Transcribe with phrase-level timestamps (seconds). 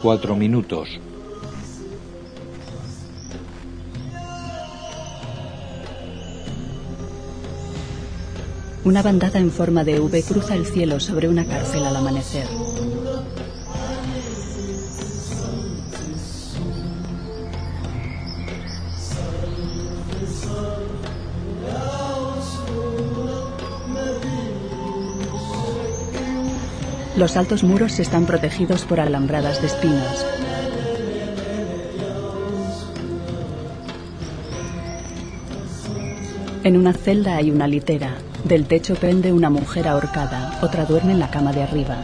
[0.00, 1.00] Cuatro minutos.
[8.84, 12.46] Una bandada en forma de V cruza el cielo sobre una cárcel al amanecer.
[27.16, 30.26] Los altos muros están protegidos por alambradas de espinas.
[36.64, 38.16] En una celda hay una litera.
[38.42, 40.58] Del techo pende una mujer ahorcada.
[40.60, 41.96] Otra duerme en la cama de arriba.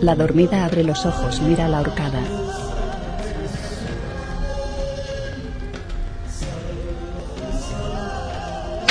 [0.00, 2.20] La dormida abre los ojos, mira a la ahorcada.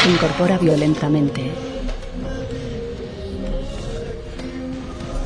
[0.03, 1.49] Se incorpora violentamente.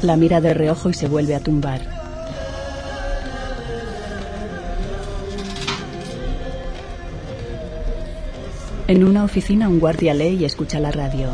[0.04, 1.82] La mira de reojo y se vuelve a tumbar.
[8.88, 11.32] En una oficina un guardia lee y escucha la radio.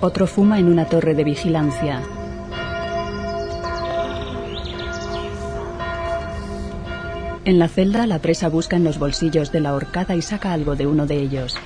[0.00, 2.00] Otro fuma en una torre de vigilancia.
[7.44, 10.76] En la celda, la presa busca en los bolsillos de la horcada y saca algo
[10.76, 11.56] de uno de ellos.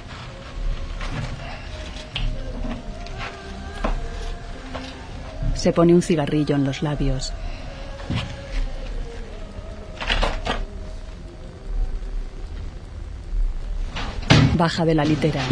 [5.55, 7.35] Se pone un cigarrillo en los labios.
[14.55, 15.43] Baja de la litera.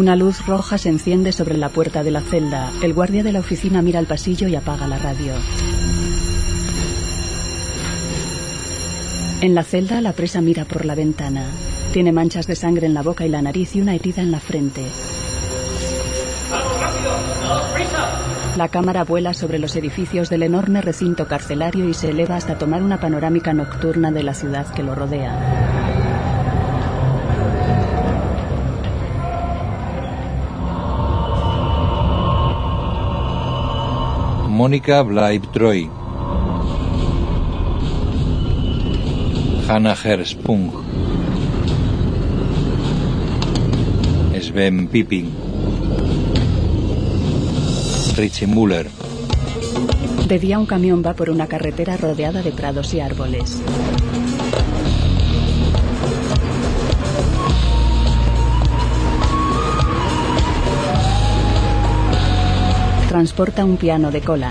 [0.00, 2.72] Una luz roja se enciende sobre la puerta de la celda.
[2.82, 5.34] El guardia de la oficina mira al pasillo y apaga la radio.
[9.42, 11.44] En la celda, la presa mira por la ventana.
[11.92, 14.40] Tiene manchas de sangre en la boca y la nariz y una herida en la
[14.40, 14.86] frente.
[18.56, 22.82] La cámara vuela sobre los edificios del enorme recinto carcelario y se eleva hasta tomar
[22.82, 25.69] una panorámica nocturna de la ciudad que lo rodea.
[34.60, 35.88] Mónica Bleib-Troy.
[39.66, 40.68] Hannah Herspung.
[44.38, 45.32] Sven Pipping.
[48.18, 48.90] Richie Muller.
[50.28, 53.62] De día un camión va por una carretera rodeada de prados y árboles.
[63.20, 64.50] Transporta un piano de cola.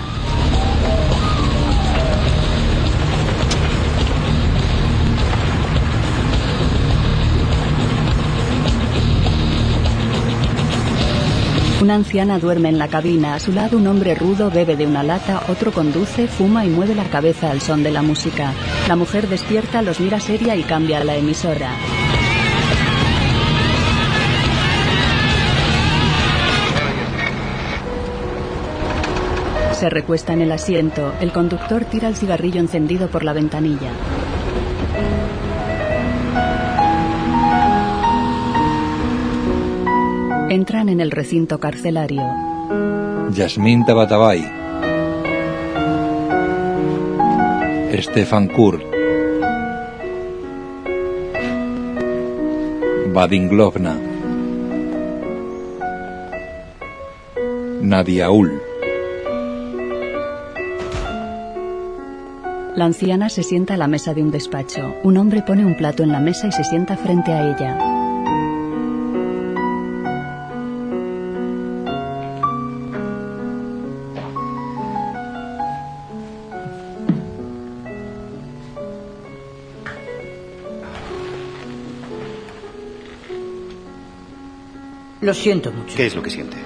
[11.82, 13.34] Una anciana duerme en la cabina.
[13.34, 16.94] A su lado un hombre rudo bebe de una lata, otro conduce, fuma y mueve
[16.94, 18.52] la cabeza al son de la música.
[18.86, 21.72] La mujer despierta, los mira seria y cambia la emisora.
[29.80, 31.14] Se recuesta en el asiento.
[31.22, 33.90] El conductor tira el cigarrillo encendido por la ventanilla.
[40.50, 42.22] Entran en el recinto carcelario.
[43.30, 44.44] Yasmín Tabatabai.
[48.02, 48.82] Stefan Kurt.
[53.14, 53.96] Vadim Glovna.
[57.80, 58.69] Nadia Ul.
[62.80, 64.94] La anciana se sienta a la mesa de un despacho.
[65.02, 67.76] Un hombre pone un plato en la mesa y se sienta frente a ella.
[85.20, 85.94] Lo siento mucho.
[85.94, 86.56] ¿Qué es lo que siente?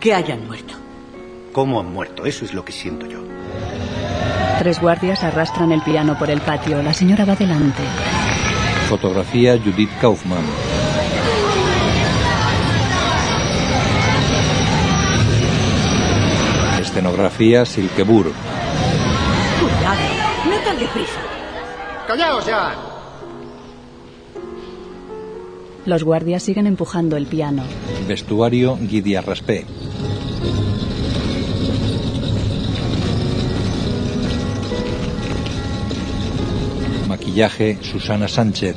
[0.00, 0.74] Que hayan muerto.
[1.52, 2.26] ¿Cómo han muerto?
[2.26, 3.22] Eso es lo que siento yo.
[4.58, 6.82] Tres guardias arrastran el piano por el patio.
[6.82, 7.82] La señora va delante.
[8.88, 10.44] Fotografía Judith Kaufman.
[16.80, 18.32] Escenografía Silkeburg.
[19.60, 20.00] Cuidado,
[20.48, 21.20] no tan deprisa.
[22.06, 22.74] ¡Callaos ya!
[25.86, 27.64] Los guardias siguen empujando el piano.
[28.06, 29.66] Vestuario Guidia Raspé.
[37.34, 38.76] Maquillaje Susana Sánchez.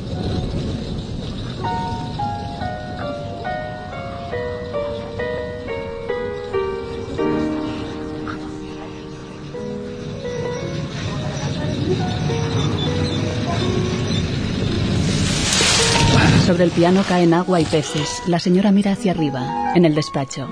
[16.47, 18.23] Sobre el piano caen agua y peces.
[18.25, 20.47] La señora mira hacia arriba, en el despacho.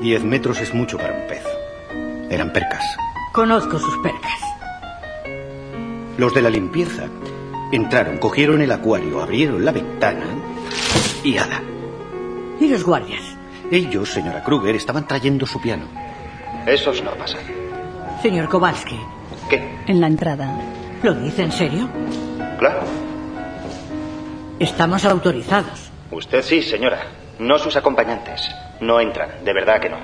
[0.00, 1.44] Diez metros es mucho para un pez.
[2.30, 2.84] Eran percas.
[3.34, 4.45] Conozco sus percas.
[6.18, 7.08] Los de la limpieza
[7.72, 10.26] entraron, cogieron el acuario, abrieron la ventana
[11.22, 11.60] y ada.
[12.60, 13.22] ¿Y los guardias?
[13.70, 15.84] Ellos, señora Kruger, estaban trayendo su piano.
[16.66, 17.38] Eso es no pasa.
[18.22, 18.98] Señor Kowalski,
[19.50, 19.78] ¿Qué?
[19.86, 20.58] En la entrada.
[21.02, 21.88] ¿lo dice en serio?
[22.58, 22.80] Claro.
[24.58, 25.90] Estamos autorizados.
[26.10, 27.02] Usted sí, señora.
[27.38, 28.48] No sus acompañantes.
[28.80, 29.98] No entran, de verdad que no.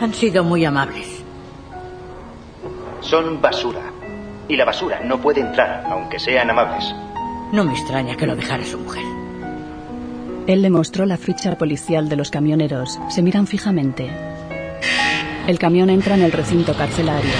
[0.00, 1.19] Han sido muy amables.
[3.00, 3.80] Son basura.
[4.48, 6.94] Y la basura no puede entrar, aunque sean amables.
[7.52, 9.02] No me extraña que lo dejara su mujer.
[10.46, 12.98] Él le mostró la ficha policial de los camioneros.
[13.08, 14.10] Se miran fijamente.
[15.46, 17.30] El camión entra en el recinto carcelario.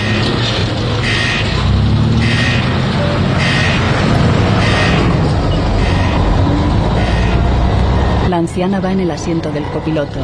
[8.28, 10.20] La anciana va en el asiento del copiloto.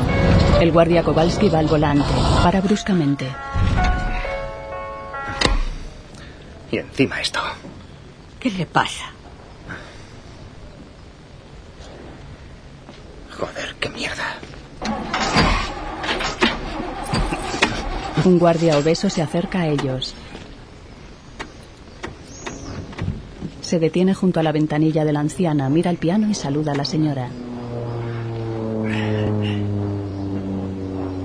[0.61, 2.07] El guardia Kowalski va al volante.
[2.43, 3.27] Para bruscamente.
[6.77, 7.41] Y encima esto.
[8.39, 9.07] ¿Qué le pasa?
[13.31, 14.37] Joder, qué mierda.
[18.27, 20.15] Un guardia obeso se acerca a ellos.
[23.63, 26.77] Se detiene junto a la ventanilla de la anciana, mira el piano y saluda a
[26.77, 27.31] la señora.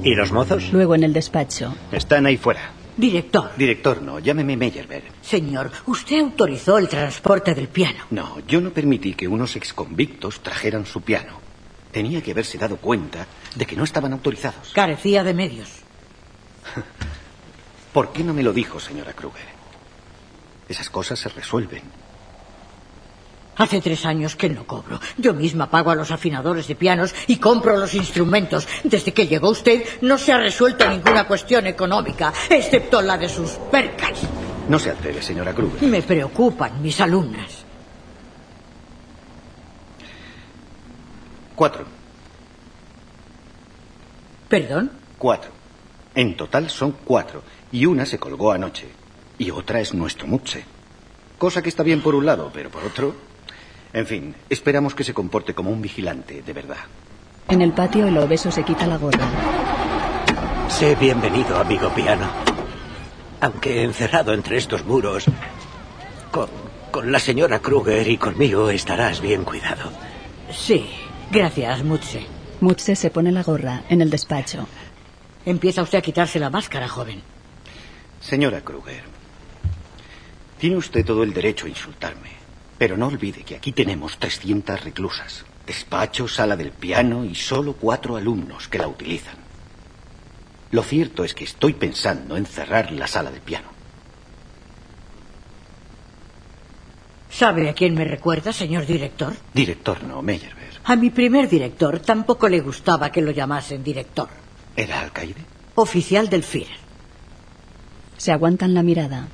[0.02, 0.72] ¿Y los mozos?
[0.72, 1.76] Luego en el despacho.
[1.92, 2.81] Están ahí fuera.
[2.98, 3.52] Director.
[3.58, 5.04] Director, no, llámeme Meyerberg.
[5.22, 8.06] Señor, usted autorizó el transporte del piano.
[8.12, 11.40] No, yo no permití que unos exconvictos trajeran su piano.
[11.92, 14.72] Tenía que haberse dado cuenta de que no estaban autorizados.
[14.74, 15.70] Carecía de medios.
[17.94, 19.46] ¿Por qué no me lo dijo, señora Kruger?
[20.70, 21.84] Esas cosas se resuelven.
[23.62, 25.00] Hace tres años que no cobro.
[25.20, 28.68] Yo misma pago a los afinadores de pianos y compro los instrumentos.
[28.84, 33.52] Desde que llegó usted no se ha resuelto ninguna cuestión económica, excepto la de sus
[33.72, 34.24] percas.
[34.68, 35.88] No se altere, señora Kruger.
[35.88, 37.64] Me preocupan mis alumnas.
[41.54, 41.86] Cuatro.
[44.50, 44.92] ¿Perdón?
[45.20, 45.52] Cuatro.
[46.16, 47.44] En total son cuatro.
[47.72, 48.90] Y una se colgó anoche.
[49.38, 50.66] Y otra es nuestro Mutse.
[51.38, 53.30] Cosa que está bien por un lado, pero por otro...
[53.94, 56.78] En fin, esperamos que se comporte como un vigilante, de verdad.
[57.50, 59.28] En el patio el obeso se quita la gorra.
[60.70, 62.28] Sé bienvenido, amigo piano.
[63.42, 65.26] Aunque encerrado entre estos muros,
[66.32, 66.48] con,
[66.92, 69.92] con la señora Kruger y conmigo estarás bien cuidado.
[70.54, 70.90] Sí,
[71.30, 72.26] gracias, Mutse.
[72.62, 74.68] Mutse se pone la gorra en el despacho.
[75.46, 77.22] Empieza usted a quitarse la máscara, joven.
[78.22, 79.04] Señora Kruger,
[80.60, 82.41] tiene usted todo el derecho a insultarme.
[82.82, 88.16] Pero no olvide que aquí tenemos 300 reclusas, despacho, sala del piano y solo cuatro
[88.16, 89.36] alumnos que la utilizan.
[90.72, 93.68] Lo cierto es que estoy pensando en cerrar la sala del piano.
[97.30, 99.36] ¿Sabe a quién me recuerda, señor director?
[99.54, 100.82] Director no, Meyerbeer.
[100.84, 104.30] A mi primer director tampoco le gustaba que lo llamasen director.
[104.76, 105.46] ¿Era alcaide?
[105.76, 106.80] Oficial del Führer.
[108.18, 109.28] Se aguantan la mirada.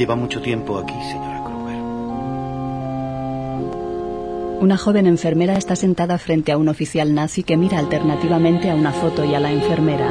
[0.00, 1.76] Lleva mucho tiempo aquí, señora Kruger.
[4.62, 8.92] Una joven enfermera está sentada frente a un oficial nazi que mira alternativamente a una
[8.92, 10.10] foto y a la enfermera.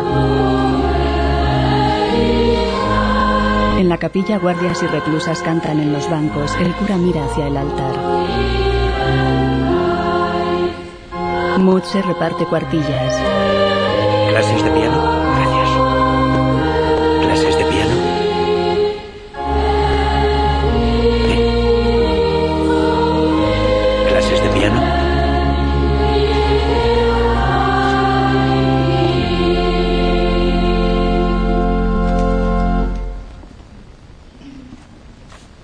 [3.79, 6.55] En la capilla guardias y reclusas cantan en los bancos.
[6.57, 7.95] El cura mira hacia el altar.
[11.57, 13.19] Mood se reparte cuartillas.
[14.29, 15.28] ¿Clases de piano?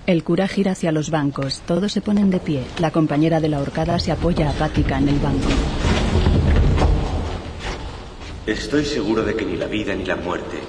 [0.05, 1.61] El cura gira hacia los bancos.
[1.65, 2.63] Todos se ponen de pie.
[2.79, 5.47] La compañera de la horcada se apoya apática en el banco.
[8.45, 10.59] Estoy seguro de que ni la vida ni la muerte,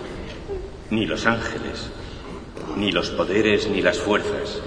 [0.90, 1.90] ni los ángeles,
[2.76, 4.61] ni los poderes ni las fuerzas,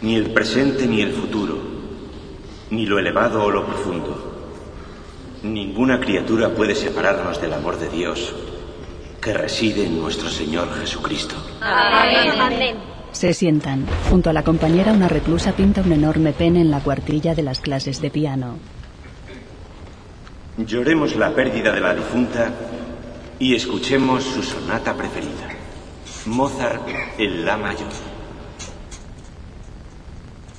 [0.00, 1.58] ni el presente ni el futuro,
[2.70, 4.36] ni lo elevado o lo profundo,
[5.42, 8.34] Ninguna criatura puede separarnos del amor de Dios
[9.20, 11.36] que reside en nuestro Señor Jesucristo.
[11.60, 12.95] Amén.
[13.16, 13.86] Se sientan.
[14.10, 17.60] Junto a la compañera, una reclusa pinta un enorme pene en la cuartilla de las
[17.60, 18.58] clases de piano.
[20.58, 22.52] Lloremos la pérdida de la difunta
[23.38, 25.48] y escuchemos su sonata preferida.
[26.26, 27.88] Mozart en La mayor.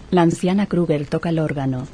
[0.10, 1.86] La anciana Kruger toca el órgano.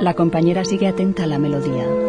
[0.00, 2.07] La compañera sigue atenta a la melodía.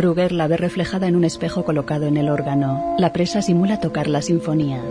[0.00, 2.96] Kruger la ve reflejada en un espejo colocado en el órgano.
[2.96, 4.82] La presa simula tocar la sinfonía.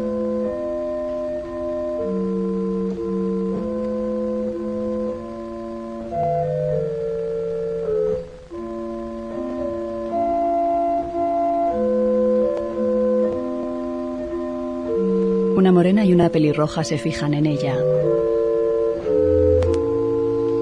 [15.55, 17.75] Una morena y una pelirroja se fijan en ella.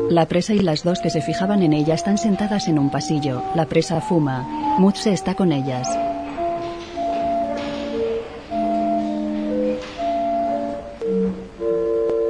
[0.09, 3.43] La presa y las dos que se fijaban en ella están sentadas en un pasillo.
[3.55, 4.43] La presa fuma.
[4.79, 5.87] Mutse está con ellas.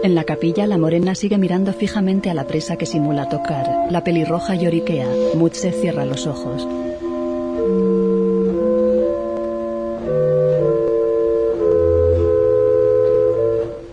[0.04, 3.92] En la capilla, la morena sigue mirando fijamente a la presa que simula tocar.
[3.92, 5.08] La pelirroja lloriquea.
[5.36, 6.68] Mutse cierra los ojos.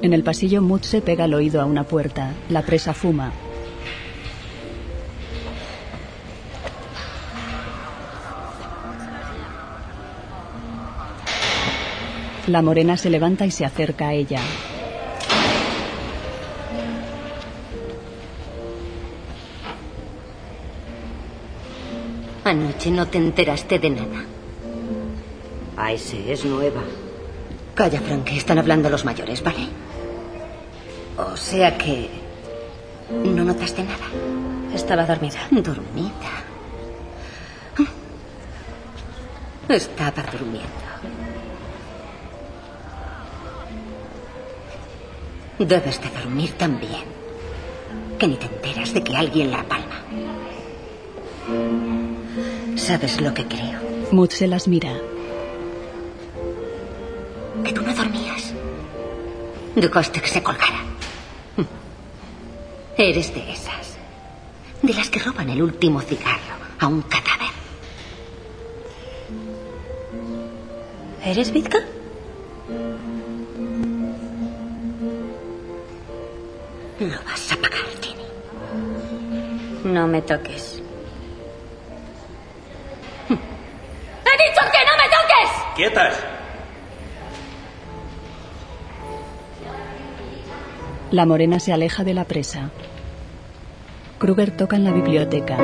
[0.01, 2.33] En el pasillo, Mutse pega el oído a una puerta.
[2.49, 3.33] La presa fuma.
[12.47, 14.41] La morena se levanta y se acerca a ella.
[22.45, 24.25] Anoche no te enteraste de nada.
[25.79, 26.83] Ah, ese es nueva.
[27.75, 29.67] Calla, Frank, que están hablando los mayores, ¿vale?
[31.17, 32.11] O sea que...
[33.11, 34.07] ¿No notaste nada?
[34.75, 35.41] Estaba dormida.
[35.51, 36.45] Dormida.
[39.69, 40.84] Estaba durmiendo.
[45.59, 47.05] Debes de dormir también.
[48.19, 50.03] Que ni te enteras de que alguien la palma.
[52.77, 53.81] ¿Sabes lo que creo?
[54.11, 54.93] Mut se las mira.
[57.65, 58.53] Que tú no dormías.
[59.77, 60.81] De coste que se colgara.
[62.97, 63.97] Eres de esas.
[64.83, 67.51] De las que roban el último cigarro a un cadáver.
[71.25, 71.79] ¿Eres Vitka?
[80.15, 80.81] Me toques.
[83.29, 85.51] ¡He dicho que no me toques!
[85.75, 86.15] ¡Quietas!
[91.11, 92.71] La morena se aleja de la presa.
[94.21, 95.57] Kruger toca en la biblioteca.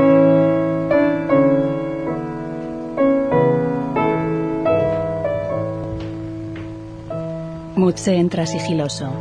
[7.76, 9.12] Mutse entra sigiloso.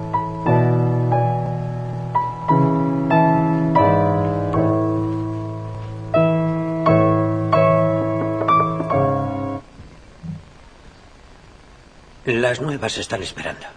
[12.50, 13.68] Las nuevas están esperando.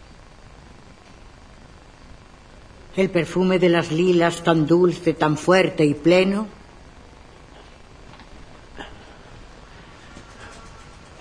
[2.96, 6.46] El perfume de las lilas tan dulce, tan fuerte y pleno.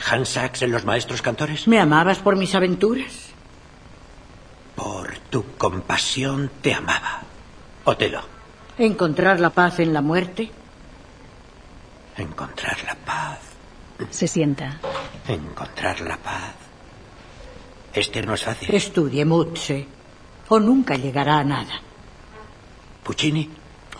[0.09, 1.67] ¿Hans Sachs en los maestros cantores?
[1.67, 3.31] ¿Me amabas por mis aventuras?
[4.73, 7.23] Por tu compasión te amaba.
[7.83, 8.21] Otelo.
[8.77, 10.49] ¿Encontrar la paz en la muerte?
[12.15, 13.39] Encontrar la paz.
[14.09, 14.79] Se sienta.
[15.27, 16.60] Encontrar la paz.
[17.93, 18.73] Este no es fácil.
[18.73, 19.85] Estudie Mutse,
[20.49, 21.81] o nunca llegará a nada.
[23.03, 23.49] ¿Puccini?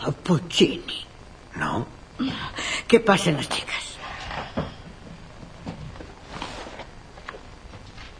[0.06, 1.06] Oh, Puccini.
[1.56, 1.86] No.
[2.88, 3.98] Que pasen las chicas.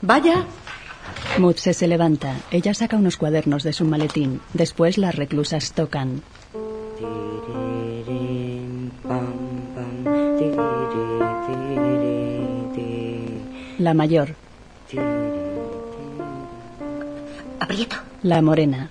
[0.02, 0.46] Vaya.
[1.38, 2.36] Mutse se levanta.
[2.52, 4.42] Ella saca unos cuadernos de su maletín.
[4.54, 6.24] Después las reclusas tocan.
[13.78, 14.36] La mayor.
[17.62, 17.96] Aprieto.
[18.24, 18.90] La morena.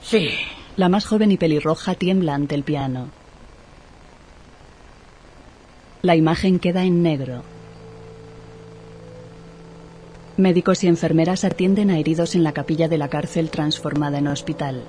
[0.00, 0.30] Sí.
[0.76, 3.08] La más joven y pelirroja tiembla ante el piano.
[6.02, 7.42] La imagen queda en negro.
[10.36, 14.84] Médicos y enfermeras atienden a heridos en la capilla de la cárcel transformada en hospital.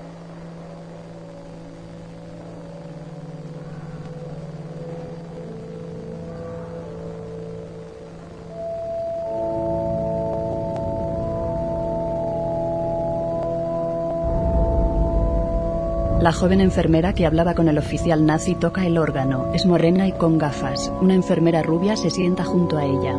[16.29, 19.51] La joven enfermera que hablaba con el oficial nazi toca el órgano.
[19.55, 20.93] Es morena y con gafas.
[21.01, 23.15] Una enfermera rubia se sienta junto a ella.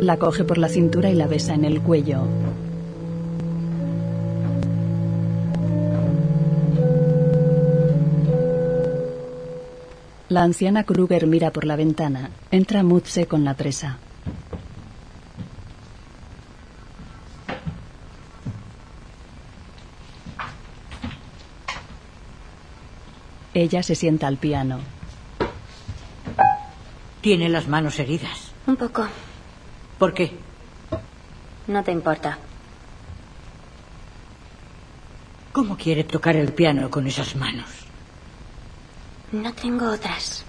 [0.00, 2.22] La coge por la cintura y la besa en el cuello.
[10.32, 12.30] La anciana Kruger mira por la ventana.
[12.50, 13.98] Entra Mutze con la presa.
[23.52, 24.80] Ella se sienta al piano.
[27.20, 28.52] Tiene las manos heridas.
[28.66, 29.06] Un poco.
[29.98, 30.32] ¿Por qué?
[31.66, 32.38] No te importa.
[35.52, 37.81] ¿Cómo quiere tocar el piano con esas manos?
[39.32, 40.44] No tengo otras.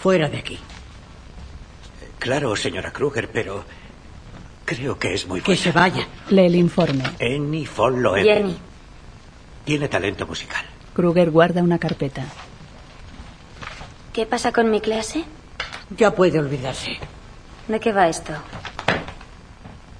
[0.00, 0.58] Fuera de aquí.
[2.18, 3.64] Claro, señora Kruger, pero
[4.64, 5.62] creo que es muy Que buena.
[5.62, 6.06] se vaya.
[6.30, 7.04] Lee el informe.
[7.20, 8.24] Annie von Loewen.
[8.24, 8.58] Jenny,
[9.64, 10.64] Tiene talento musical.
[10.94, 12.24] Kruger guarda una carpeta.
[14.12, 15.24] ¿qué pasa con mi clase?
[15.96, 16.98] Ya puede olvidarse.
[17.66, 18.32] ¿De qué va esto?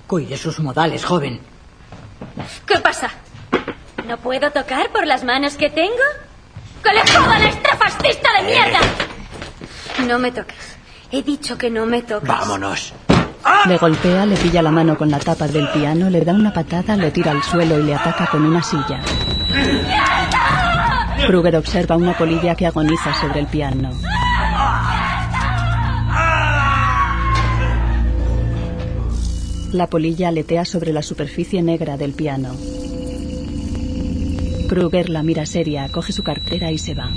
[0.07, 1.41] Cuide sus modales, joven.
[2.65, 3.11] ¿Qué pasa?
[4.07, 5.93] ¿No puedo tocar por las manos que tengo?
[6.83, 8.79] ¡Que le jodan a fascista de mierda!
[10.07, 10.77] No me toques.
[11.11, 12.29] He dicho que no me toques.
[12.29, 12.93] Vámonos.
[13.67, 16.97] Le golpea, le pilla la mano con la tapa del piano, le da una patada,
[16.97, 19.01] lo tira al suelo y le ataca con una silla.
[21.27, 23.91] Kruger observa una polilla que agoniza sobre el piano.
[29.73, 32.55] La polilla aletea sobre la superficie negra del piano.
[34.69, 37.11] Kruger la mira seria, coge su cartera y se va.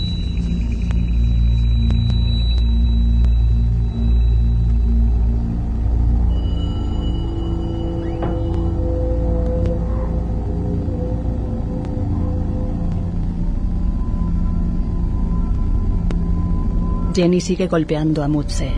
[17.16, 18.70] Jenny sigue golpeando a Mutze.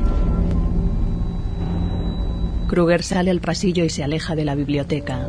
[2.70, 5.28] Kruger sale al pasillo y se aleja de la biblioteca.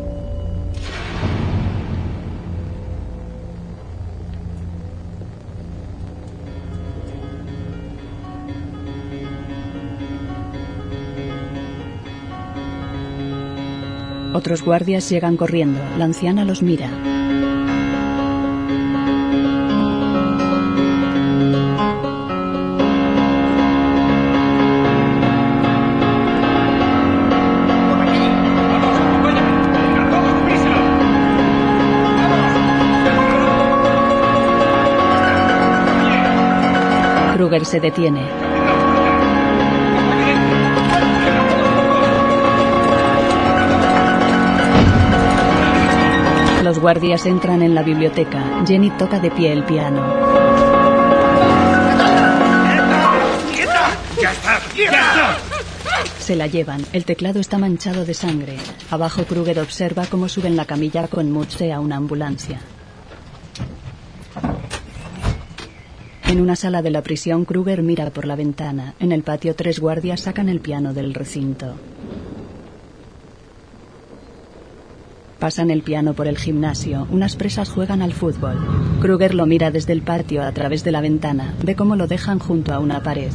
[14.32, 15.80] Otros guardias llegan corriendo.
[15.98, 16.88] La anciana los mira.
[37.34, 38.49] Kruger se detiene.
[46.70, 48.62] Los guardias entran en la biblioteca.
[48.64, 50.06] Jenny toca de pie el piano.
[56.20, 56.86] Se la llevan.
[56.92, 58.56] El teclado está manchado de sangre.
[58.88, 62.60] Abajo Kruger observa cómo suben la camilla con Mutze a una ambulancia.
[66.22, 68.94] En una sala de la prisión, Kruger mira por la ventana.
[69.00, 71.74] En el patio, tres guardias sacan el piano del recinto.
[75.40, 77.08] Pasan el piano por el gimnasio.
[77.10, 78.58] Unas presas juegan al fútbol.
[79.00, 81.54] Kruger lo mira desde el patio a través de la ventana.
[81.64, 83.32] Ve cómo lo dejan junto a una pared.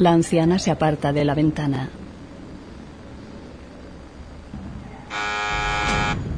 [0.00, 1.88] La anciana se aparta de la ventana.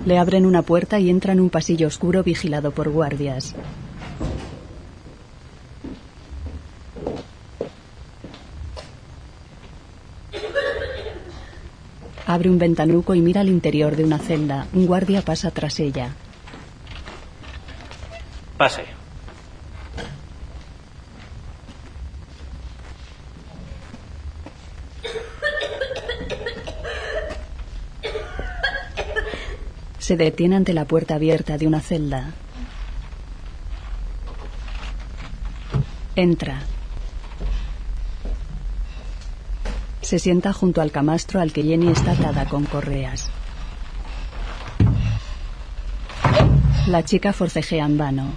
[0.05, 3.55] Le abren una puerta y entra en un pasillo oscuro vigilado por guardias.
[12.27, 14.67] Abre un ventanuco y mira al interior de una celda.
[14.73, 16.11] Un guardia pasa tras ella.
[18.59, 18.85] Pase.
[29.99, 32.33] Se detiene ante la puerta abierta de una celda.
[36.17, 36.63] Entra.
[40.07, 43.29] Se sienta junto al camastro al que Jenny está atada con correas.
[46.87, 48.33] La chica forcejea en vano.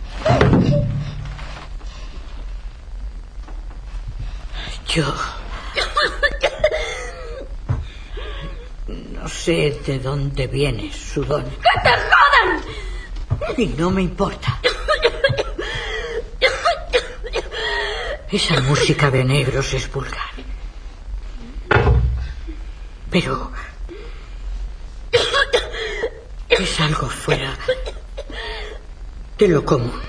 [4.87, 5.13] Yo.
[8.87, 11.43] No sé de dónde viene su don.
[11.43, 13.59] ¡Que te jodan!
[13.59, 14.59] Y no me importa.
[18.31, 20.38] Esa música de negros es vulgar.
[23.11, 23.51] Pero.
[26.49, 27.57] Es algo fuera
[29.37, 30.01] de lo común.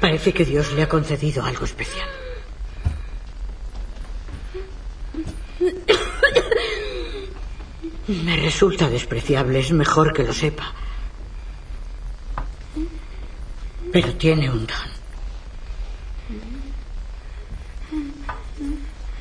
[0.00, 2.08] Parece que Dios le ha concedido algo especial.
[8.08, 10.72] Me resulta despreciable, es mejor que lo sepa.
[13.92, 14.98] Pero tiene un don.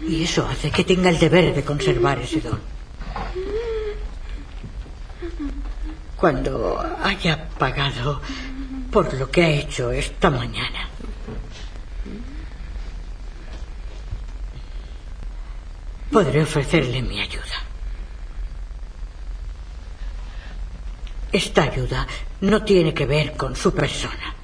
[0.08, 2.60] Y eso hace que tenga el deber de conservar ese don.
[6.15, 8.21] Cuando haya pagado
[8.91, 10.89] por lo que ha hecho esta mañana.
[16.12, 17.58] Podré ofrecerle mi ayuda.
[21.32, 22.06] Esta ayuda
[22.41, 24.37] no tiene que ver con su persona.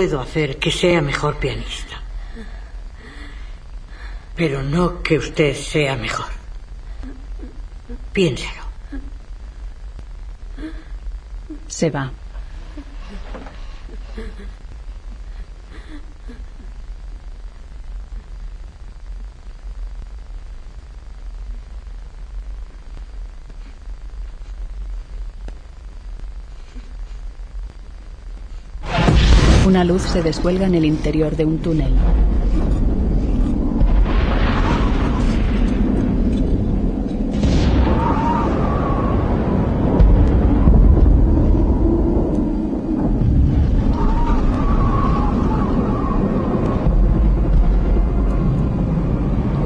[0.00, 2.00] Puedo hacer que sea mejor pianista.
[4.34, 6.24] Pero no que usted sea mejor.
[8.10, 8.62] Piénselo.
[11.68, 12.10] Se va.
[29.66, 31.92] Una luz se descuelga en el interior de un túnel.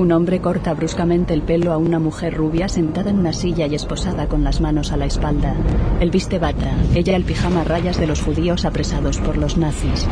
[0.04, 3.74] Un hombre corta bruscamente el pelo a una mujer rubia sentada en una silla y
[3.74, 5.54] esposada con las manos a la espalda.
[5.98, 10.06] Él viste bata, ella el pijama rayas de los judíos apresados por los nazis.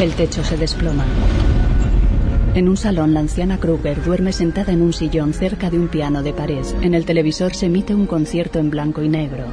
[0.00, 1.04] El techo se desploma.
[2.54, 6.22] En un salón, la anciana Kruger duerme sentada en un sillón cerca de un piano
[6.22, 6.62] de pared.
[6.82, 9.46] En el televisor se emite un concierto en blanco y negro.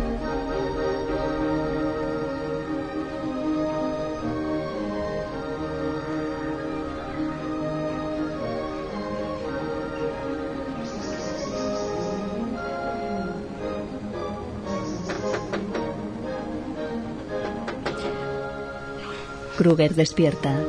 [19.57, 20.59] Kruger despierta.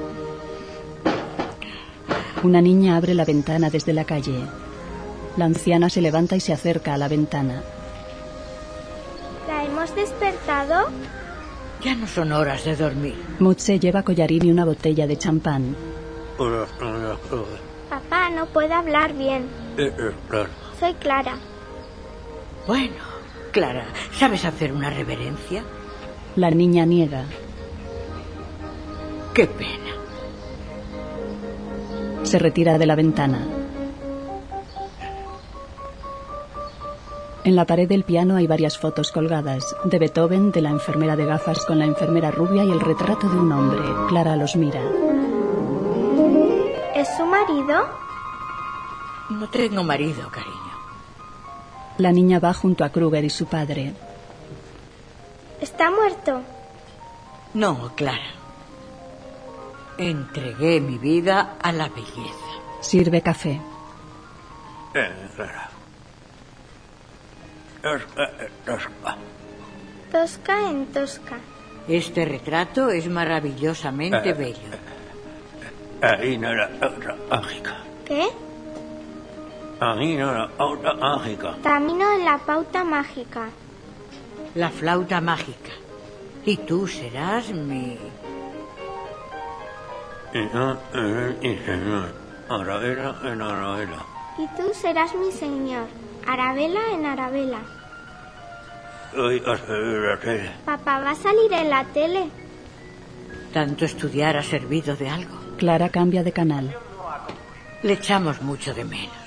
[2.43, 4.41] Una niña abre la ventana desde la calle.
[5.37, 7.63] La anciana se levanta y se acerca a la ventana.
[9.47, 10.89] ¿La hemos despertado?
[11.83, 13.15] Ya no son horas de dormir.
[13.39, 15.77] Mutze lleva collarín y una botella de champán.
[17.91, 19.47] Papá, no puedo hablar bien.
[20.79, 21.37] Soy Clara.
[22.67, 22.95] Bueno,
[23.53, 25.63] Clara, ¿sabes hacer una reverencia?
[26.37, 27.25] La niña niega.
[29.35, 30.00] Qué pena.
[32.23, 33.47] Se retira de la ventana.
[37.43, 39.75] En la pared del piano hay varias fotos colgadas.
[39.85, 43.37] De Beethoven, de la enfermera de gafas con la enfermera rubia y el retrato de
[43.37, 43.83] un hombre.
[44.09, 44.81] Clara los mira.
[46.95, 47.89] ¿Es su marido?
[49.31, 50.55] No tengo marido, cariño.
[51.99, 53.95] La niña va junto a Kruger y su padre.
[55.61, 56.43] ¿Está muerto?
[57.55, 58.40] No, Clara.
[60.01, 62.51] Entregué mi vida a la belleza.
[62.81, 63.61] Sirve café.
[70.11, 71.37] Tosca en Tosca.
[71.87, 74.71] Este retrato es maravillosamente bello.
[78.07, 78.27] ¿Qué?
[81.63, 83.51] Camino en la pauta mágica.
[84.55, 85.73] La flauta mágica.
[86.47, 87.99] Y tú serás mi...
[94.39, 95.87] Y tú serás mi señor.
[96.27, 97.59] Arabela en Arabela.
[100.65, 102.29] Papá, ¿va a salir en la tele?
[103.53, 105.37] Tanto estudiar ha servido de algo.
[105.59, 106.75] Clara cambia de canal.
[107.83, 109.21] Le echamos mucho de menos.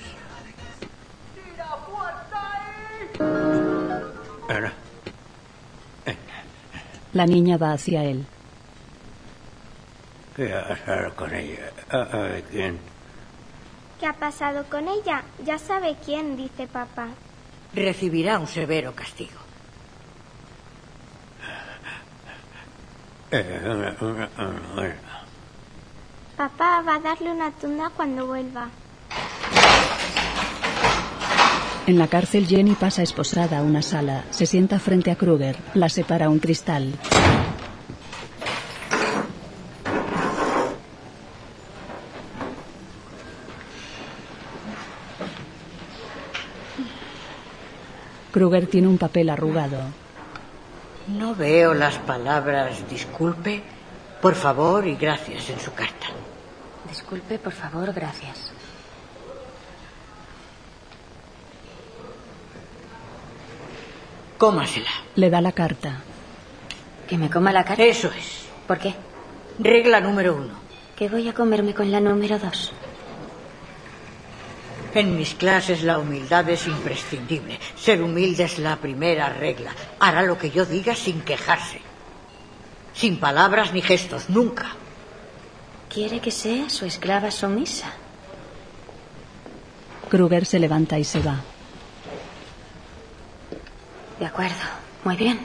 [7.12, 8.26] La niña va hacia él.
[10.36, 11.70] ¿Qué ha pasado con ella?
[11.90, 12.78] Ah, ah, ¿Quién?
[14.00, 15.22] ¿Qué ha pasado con ella?
[15.44, 17.08] Ya sabe quién, dice papá.
[17.74, 19.38] Recibirá un severo castigo.
[23.30, 24.96] Eh, una- una- una- una-
[26.36, 28.68] Papá va a darle una tunda cuando vuelva.
[31.86, 34.24] En la cárcel Jenny pasa esposada a una sala.
[34.30, 35.56] Se sienta frente a Kruger.
[35.74, 36.92] La separa un cristal.
[48.34, 49.78] Kruger tiene un papel arrugado.
[51.06, 53.62] No veo las palabras disculpe,
[54.20, 56.08] por favor y gracias en su carta.
[56.88, 58.50] Disculpe, por favor, gracias.
[64.36, 64.90] Cómasela.
[65.14, 66.00] Le da la carta.
[67.06, 67.84] ¿Que me coma la carta?
[67.84, 68.46] Eso es.
[68.66, 68.96] ¿Por qué?
[69.60, 70.54] Regla número uno.
[70.96, 72.72] Que voy a comerme con la número dos.
[74.94, 77.58] En mis clases la humildad es imprescindible.
[77.76, 79.72] Ser humilde es la primera regla.
[79.98, 81.80] Hará lo que yo diga sin quejarse.
[82.94, 84.76] Sin palabras ni gestos, nunca.
[85.92, 87.92] ¿Quiere que sea su esclava sumisa?
[90.08, 91.40] Kruger se levanta y se va.
[94.20, 94.54] De acuerdo.
[95.02, 95.40] Muy bien.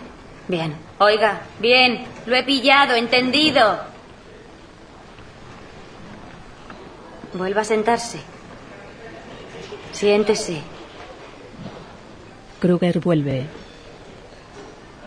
[0.48, 0.76] Bien.
[1.00, 3.80] Oiga, bien, lo he pillado, entendido.
[7.34, 8.20] Vuelva a sentarse.
[10.00, 10.62] Siéntese.
[12.62, 13.48] Kruger vuelve.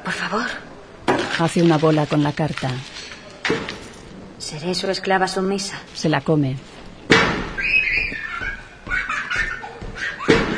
[0.05, 0.45] Por favor.
[1.39, 2.69] Hace una bola con la carta.
[4.37, 5.81] Seré su esclava sumisa.
[5.95, 6.59] Se la come.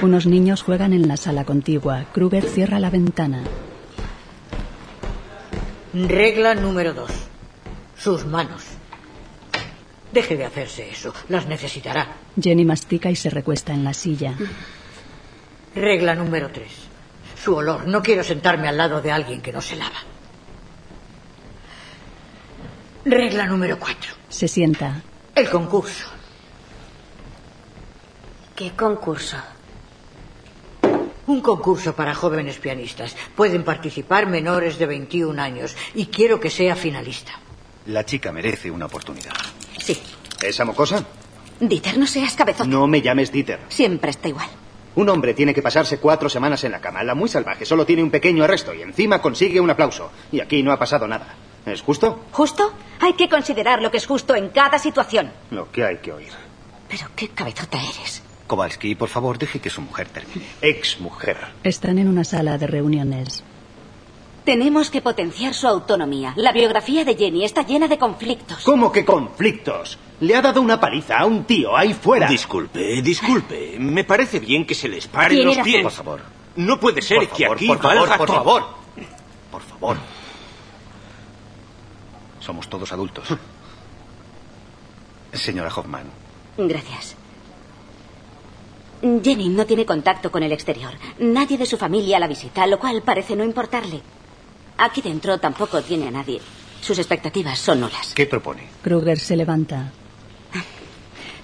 [0.02, 2.06] Unos niños juegan en la sala contigua.
[2.12, 3.44] Kruger cierra la ventana.
[5.92, 7.12] Regla número dos.
[7.96, 8.64] Sus manos.
[10.14, 11.12] Deje de hacerse eso.
[11.28, 12.06] Las necesitará.
[12.40, 14.32] Jenny mastica y se recuesta en la silla.
[15.74, 16.70] Regla número tres.
[17.42, 17.88] Su olor.
[17.88, 19.98] No quiero sentarme al lado de alguien que no se lava.
[23.04, 24.12] Regla número cuatro.
[24.28, 25.02] Se sienta.
[25.34, 26.06] El concurso.
[28.54, 29.36] ¿Qué concurso?
[31.26, 33.16] Un concurso para jóvenes pianistas.
[33.34, 37.32] Pueden participar menores de 21 años y quiero que sea finalista.
[37.86, 39.34] La chica merece una oportunidad.
[39.84, 40.00] Sí.
[40.42, 41.04] ¿Esa mocosa?
[41.60, 42.68] Dieter, no seas cabezote.
[42.68, 43.60] No me llames Dieter.
[43.68, 44.48] Siempre está igual.
[44.96, 47.02] Un hombre tiene que pasarse cuatro semanas en la cama.
[47.04, 50.10] La muy salvaje solo tiene un pequeño arresto y encima consigue un aplauso.
[50.32, 51.34] Y aquí no ha pasado nada.
[51.66, 52.24] ¿Es justo?
[52.32, 52.72] ¿Justo?
[53.00, 55.32] Hay que considerar lo que es justo en cada situación.
[55.50, 56.32] Lo que hay que oír.
[56.88, 58.22] Pero qué cabezota eres.
[58.46, 60.46] Kowalski, por favor, deje que su mujer termine.
[60.62, 61.36] Ex mujer.
[61.62, 63.42] Están en una sala de reuniones.
[64.44, 66.34] Tenemos que potenciar su autonomía.
[66.36, 68.62] La biografía de Jenny está llena de conflictos.
[68.64, 69.98] ¿Cómo que conflictos?
[70.20, 72.28] Le ha dado una paliza a un tío ahí fuera.
[72.28, 73.76] Disculpe, disculpe.
[73.78, 75.82] Me parece bien que se les Tiene los pies.
[75.82, 76.20] Por favor.
[76.56, 78.36] No puede ser Por que favor, aquí por favor, por todo.
[78.36, 78.64] favor.
[79.50, 79.96] Por favor.
[82.40, 83.26] Somos todos adultos.
[85.32, 86.04] Señora Hoffman,
[86.58, 87.16] Gracias.
[89.00, 90.92] Jenny no tiene contacto con el exterior.
[91.18, 94.00] Nadie de su familia la visita, lo cual parece no importarle.
[94.78, 96.40] Aquí dentro tampoco tiene a nadie.
[96.80, 98.12] Sus expectativas son nulas.
[98.14, 98.68] ¿qué propone?
[98.82, 99.92] Kruger se levanta.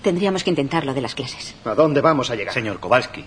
[0.03, 1.55] Tendríamos que intentar lo de las clases.
[1.65, 2.55] ¿A dónde vamos a llegar?
[2.55, 3.25] Señor Kowalski,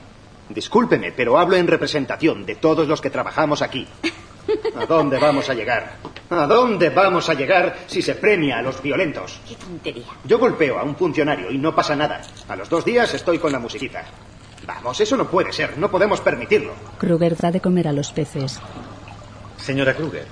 [0.50, 3.88] discúlpeme, pero hablo en representación de todos los que trabajamos aquí.
[4.76, 5.98] ¿A dónde vamos a llegar?
[6.30, 9.40] ¿A dónde vamos a llegar si se premia a los violentos?
[9.48, 10.06] Qué tontería.
[10.26, 12.22] Yo golpeo a un funcionario y no pasa nada.
[12.48, 14.04] A los dos días estoy con la musiquita.
[14.66, 15.78] Vamos, eso no puede ser.
[15.78, 16.74] No podemos permitirlo.
[16.98, 18.60] Kruger da de comer a los peces.
[19.64, 20.28] Señora Kruger.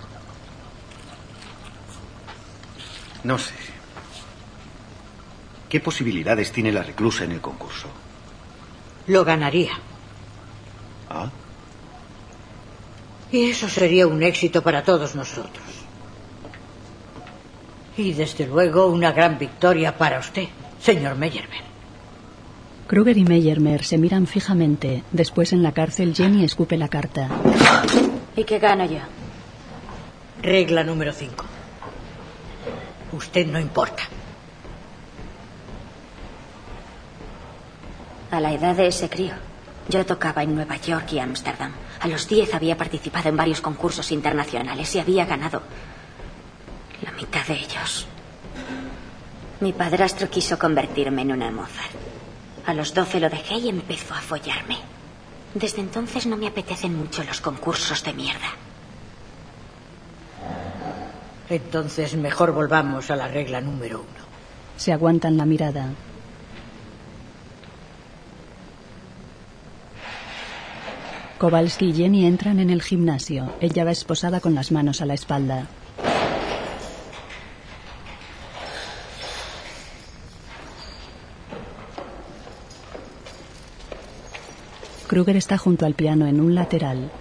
[3.24, 3.54] No sé.
[5.70, 7.88] ¿Qué posibilidades tiene la reclusa en el concurso?
[9.08, 9.72] Lo ganaría.
[11.10, 11.30] ¿Ah?
[13.32, 15.64] Y eso sería un éxito para todos nosotros.
[17.96, 20.48] Y desde luego una gran victoria para usted,
[20.82, 21.64] señor Meyerbeer.
[22.88, 25.04] Kruger y Meyermer se miran fijamente.
[25.14, 27.30] Después en la cárcel Jenny escupe la carta.
[28.36, 29.21] ¿Y qué gano yo?
[30.42, 31.46] Regla número 5.
[33.12, 34.04] Usted no importa.
[38.32, 39.34] A la edad de ese crío.
[39.88, 41.72] Yo tocaba en Nueva York y Ámsterdam.
[42.00, 45.62] A los 10 había participado en varios concursos internacionales y había ganado
[47.04, 48.08] la mitad de ellos.
[49.60, 51.92] Mi padrastro quiso convertirme en una Mozart.
[52.66, 54.78] A los 12 lo dejé y empezó a follarme.
[55.54, 58.71] Desde entonces no me apetecen mucho los concursos de mierda.
[61.52, 64.26] Entonces mejor volvamos a la regla número uno.
[64.78, 65.90] Se aguantan la mirada.
[71.38, 73.52] Kowalski y Jenny entran en el gimnasio.
[73.60, 75.68] Ella va esposada con las manos a la espalda.
[85.10, 87.12] Kruger está junto al piano en un lateral.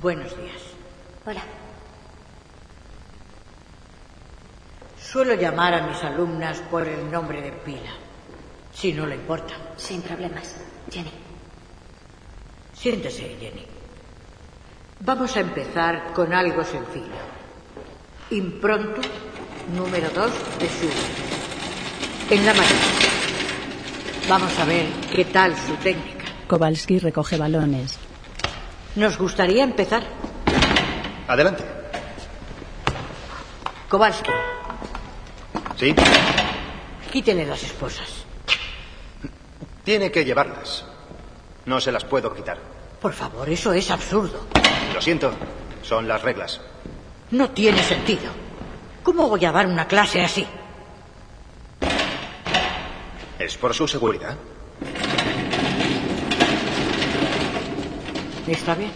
[0.00, 0.62] Buenos días.
[1.26, 1.42] Hola.
[4.98, 7.92] Suelo llamar a mis alumnas por el nombre de pila,
[8.72, 9.54] si no le importa.
[9.76, 10.56] Sin problemas.
[10.90, 11.10] Jenny.
[12.72, 13.66] Siéntese, Jenny.
[15.00, 17.20] Vamos a empezar con algo sencillo.
[18.30, 19.02] Impronto
[19.76, 22.30] número dos de Schubert.
[22.30, 22.76] En la mano.
[24.30, 26.24] Vamos a ver qué tal su técnica.
[26.48, 28.09] Kowalski recoge balones.
[28.96, 30.02] Nos gustaría empezar.
[31.28, 31.64] Adelante.
[33.88, 34.30] Kowalski,
[35.76, 35.94] ¿Sí?
[37.12, 38.24] quítele las esposas.
[39.82, 40.84] Tiene que llevarlas.
[41.66, 42.58] No se las puedo quitar.
[43.00, 44.46] Por favor, eso es absurdo.
[44.94, 45.32] Lo siento.
[45.82, 46.60] Son las reglas.
[47.32, 48.30] No tiene sentido.
[49.02, 50.46] ¿Cómo voy a dar una clase así?
[53.38, 54.36] Es por su seguridad.
[58.50, 58.90] Está bien.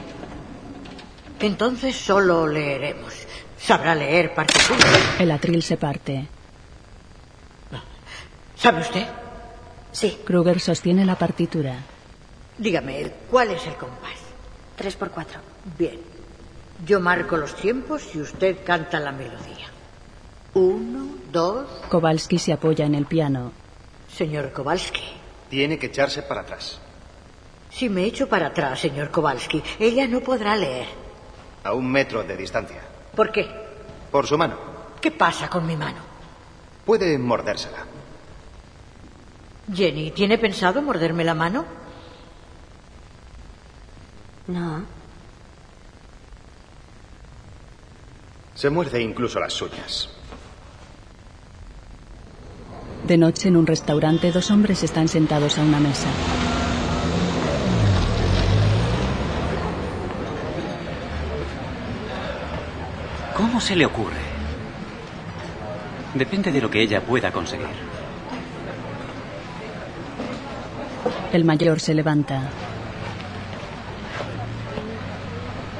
[1.38, 3.14] Entonces solo leeremos.
[3.57, 4.85] Sabrá leer partituras.
[5.19, 6.27] El atril se parte.
[8.57, 9.07] ¿Sabe usted?
[9.93, 10.19] Sí.
[10.25, 11.77] Kruger sostiene la partitura.
[12.59, 14.19] Dígame, ¿cuál es el compás?
[14.75, 15.40] Tres por cuatro.
[15.79, 16.01] Bien.
[16.85, 19.69] Yo marco los tiempos y usted canta la melodía.
[20.55, 21.69] Uno, dos.
[21.88, 23.53] Kowalski se apoya en el piano.
[24.12, 25.03] Señor Kowalski.
[25.49, 26.81] Tiene que echarse para atrás.
[27.75, 30.87] Si me echo para atrás, señor Kowalski, ella no podrá leer.
[31.65, 32.81] A un metro de distancia.
[33.17, 33.51] ¿Por qué?
[34.13, 34.57] Por su mano.
[35.01, 35.99] ¿Qué pasa con mi mano?
[36.85, 37.79] Puede mordérsela.
[39.75, 41.65] Jenny, ¿tiene pensado morderme la mano?
[44.47, 44.85] No.
[48.55, 50.09] Se muerde incluso las suyas.
[53.05, 56.07] De noche en un restaurante dos hombres están sentados a una mesa.
[63.55, 64.19] ¿Cómo se le ocurre?
[66.12, 67.69] Depende de lo que ella pueda conseguir.
[71.33, 72.51] El mayor se levanta.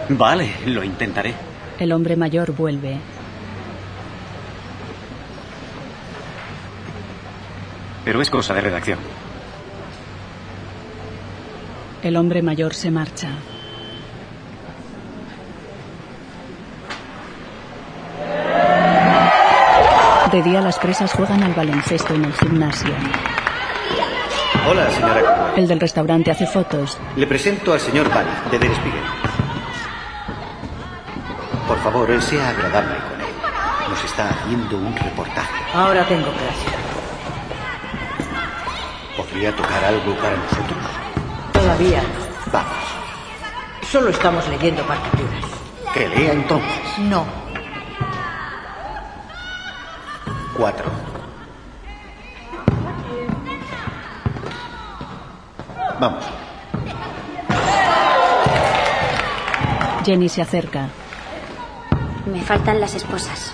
[0.09, 1.35] Vale, lo intentaré.
[1.77, 3.01] El hombre mayor vuelve.
[8.05, 9.01] Pero es cosa de redacción.
[12.05, 13.31] El hombre mayor se marcha.
[20.35, 22.93] De día las presas juegan al baloncesto en el gimnasio.
[24.69, 25.53] Hola, señora.
[25.55, 26.99] El del restaurante hace fotos.
[27.15, 29.01] Le presento al señor Ball, de Der Spiegel.
[31.69, 33.27] Por favor, sea agradable con él.
[33.89, 35.55] Nos está haciendo un reportaje.
[35.73, 36.67] Ahora tengo clase.
[39.17, 40.79] ¿Podría tocar algo para nosotros?
[41.53, 42.53] Todavía no.
[42.53, 43.89] Vamos.
[43.89, 45.45] Solo estamos leyendo partituras.
[45.95, 46.99] Que lea entonces.
[46.99, 47.44] No.
[50.57, 50.91] Cuatro.
[56.01, 56.25] Vamos.
[60.05, 60.89] Jenny se acerca.
[62.27, 63.53] Me faltan las esposas.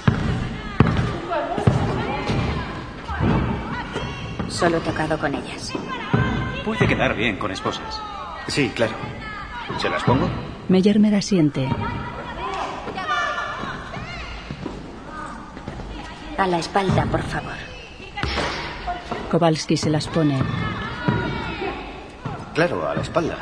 [4.48, 5.72] Solo he tocado con ellas.
[6.64, 8.00] Puede quedar bien con esposas.
[8.48, 8.92] Sí, claro.
[9.78, 10.28] ¿Se las pongo?
[10.68, 11.68] Meyer me asiente.
[16.40, 17.52] A la espalda, por favor.
[19.30, 20.40] Kowalski se las pone.
[22.54, 23.36] Claro, a la espalda.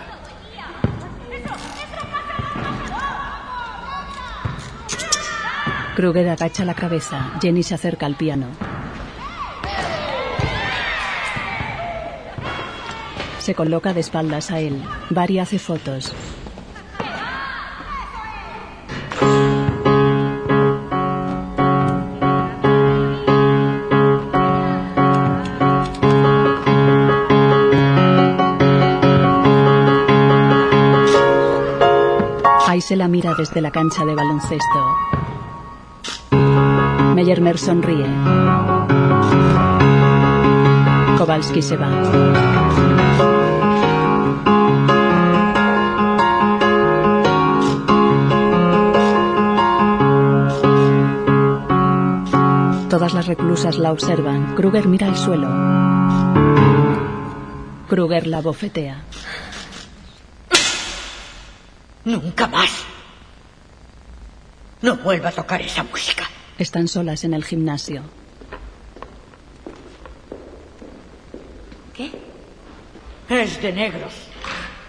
[5.95, 7.39] Kruger agacha la cabeza.
[7.41, 8.49] Jenny se acerca al piano.
[13.39, 14.83] Se coloca de espaldas a él.
[15.11, 16.13] Barry hace fotos.
[32.89, 34.97] Se la mira desde la cancha de baloncesto.
[37.15, 38.07] Meyermer sonríe.
[41.19, 41.91] Kowalski se va.
[52.89, 54.55] Todas las reclusas la observan.
[54.55, 55.51] Kruger mira al suelo.
[57.87, 59.08] Kruger la bofetea.
[62.09, 62.71] Nunca más.
[64.81, 66.25] No vuelva a tocar esa música.
[66.57, 68.03] Están solas en el gimnasio.
[71.93, 72.11] ¿Qué?
[73.29, 74.15] Es de negros.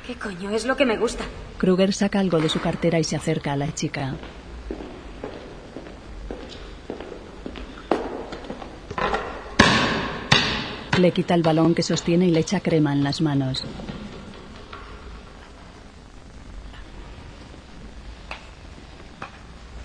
[0.08, 0.52] ¿Qué coño?
[0.52, 1.26] Es lo que me gusta.
[1.58, 4.16] Kruger saca algo de su cartera y se acerca a la chica.
[10.98, 13.66] Le quita el balón que sostiene y le echa crema en las manos.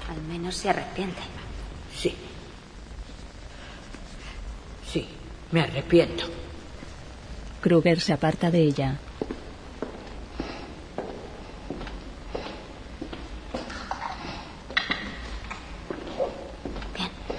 [0.08, 1.20] Al menos se arrepiente.
[1.94, 2.14] Sí.
[4.90, 5.06] Sí,
[5.52, 6.24] me arrepiento.
[7.60, 8.98] Kruger se aparta de ella.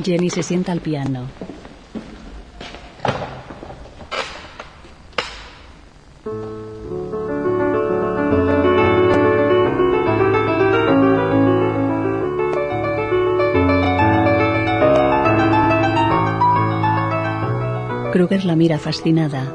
[0.04, 1.28] Jenny se sienta al piano.
[18.26, 19.54] Kruger la mira fascinada.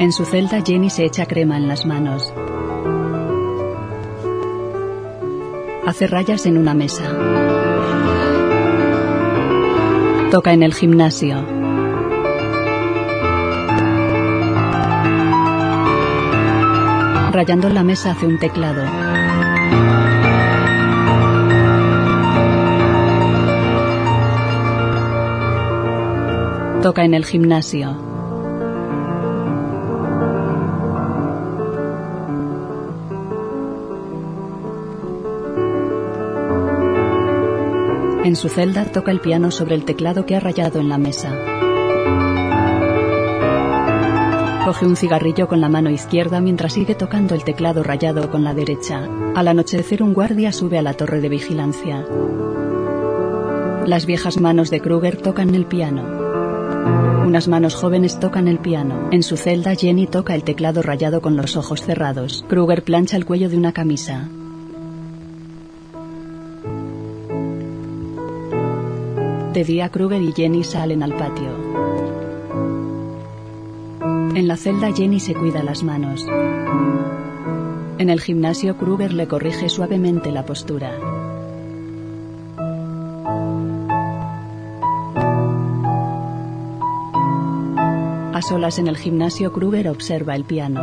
[0.00, 2.30] En su celda, Jenny se echa crema en las manos.
[5.86, 7.04] Hace rayas en una mesa.
[10.30, 11.53] Toca en el gimnasio.
[17.34, 18.84] Rayando en la mesa hace un teclado.
[26.80, 27.96] Toca en el gimnasio.
[38.22, 41.34] En su celda toca el piano sobre el teclado que ha rayado en la mesa.
[44.64, 48.54] Coge un cigarrillo con la mano izquierda mientras sigue tocando el teclado rayado con la
[48.54, 49.06] derecha.
[49.34, 52.02] Al anochecer un guardia sube a la torre de vigilancia.
[53.84, 56.02] Las viejas manos de Kruger tocan el piano.
[57.26, 59.10] Unas manos jóvenes tocan el piano.
[59.12, 62.46] En su celda Jenny toca el teclado rayado con los ojos cerrados.
[62.48, 64.30] Kruger plancha el cuello de una camisa.
[69.52, 71.93] De día Kruger y Jenny salen al patio.
[74.34, 76.26] En la celda Jenny se cuida las manos.
[77.98, 80.90] En el gimnasio Kruger le corrige suavemente la postura.
[88.32, 90.80] A solas en el gimnasio Kruger observa el piano.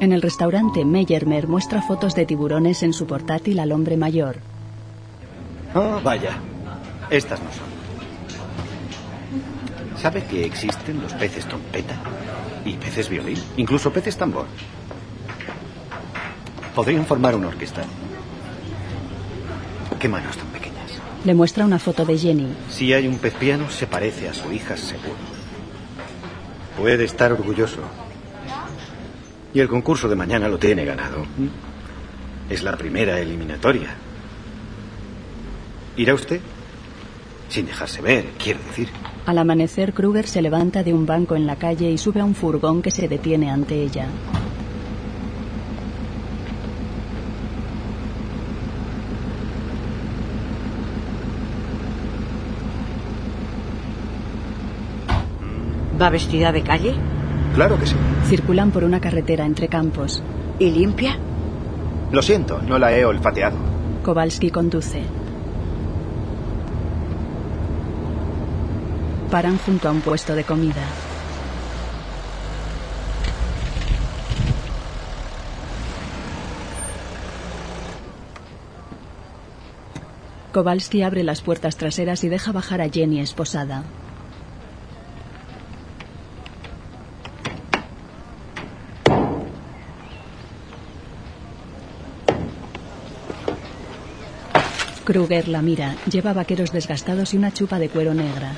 [0.00, 4.38] En el restaurante Meyermer muestra fotos de tiburones en su portátil al hombre mayor.
[5.72, 6.36] Oh, vaya.
[7.10, 7.69] Estas no son.
[10.00, 11.94] ¿Sabe que existen los peces trompeta?
[12.64, 13.38] Y peces violín.
[13.58, 14.46] Incluso peces tambor.
[16.74, 17.82] Podrían formar una orquesta.
[19.98, 20.92] Qué manos tan pequeñas.
[21.24, 22.48] Le muestra una foto de Jenny.
[22.70, 25.18] Si hay un pez piano, se parece a su hija seguro.
[26.78, 27.82] Puede estar orgulloso.
[29.52, 31.26] Y el concurso de mañana lo tiene ganado.
[32.48, 33.90] Es la primera eliminatoria.
[35.98, 36.40] ¿Irá usted?
[37.50, 38.88] Sin dejarse ver, quiero decir.
[39.26, 42.34] Al amanecer, Kruger se levanta de un banco en la calle y sube a un
[42.34, 44.08] furgón que se detiene ante ella.
[56.00, 56.94] ¿Va vestida de calle?
[57.54, 57.94] Claro que sí.
[58.26, 60.22] Circulan por una carretera entre campos.
[60.58, 61.18] ¿Y limpia?
[62.10, 63.56] Lo siento, no la he olfateado.
[64.02, 65.02] Kowalski conduce.
[69.30, 70.82] Paran junto a un puesto de comida.
[80.52, 83.84] Kowalski abre las puertas traseras y deja bajar a Jenny esposada.
[95.04, 95.94] Kruger la mira.
[96.10, 98.52] Lleva vaqueros desgastados y una chupa de cuero negra.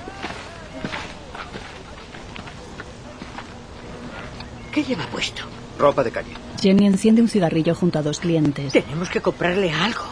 [4.72, 5.42] ¿Qué lleva puesto?
[5.78, 6.32] Ropa de calle.
[6.60, 8.72] Jenny enciende un cigarrillo junto a dos clientes.
[8.72, 10.04] Tenemos que comprarle algo.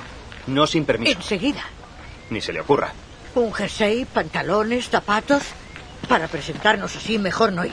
[0.46, 1.12] No sin permiso.
[1.12, 1.62] Enseguida.
[2.28, 2.92] Ni se le ocurra.
[3.34, 5.42] Un jersey, pantalones, zapatos.
[6.08, 7.72] Para presentarnos así, mejor no ir.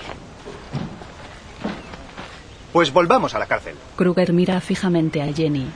[2.72, 3.76] Pues volvamos a la cárcel.
[3.96, 5.68] Kruger mira fijamente a Jenny.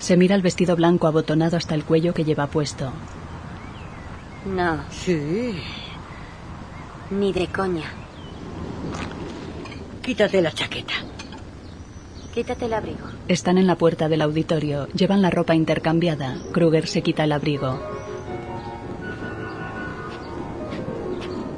[0.00, 2.92] Se mira el vestido blanco abotonado hasta el cuello que lleva puesto.
[4.46, 4.80] No.
[4.90, 5.60] Sí.
[7.10, 7.84] Ni de coña.
[10.08, 10.94] Quítate la chaqueta.
[12.32, 13.06] Quítate el abrigo.
[13.28, 14.88] Están en la puerta del auditorio.
[14.94, 16.38] Llevan la ropa intercambiada.
[16.50, 17.78] Kruger se quita el abrigo.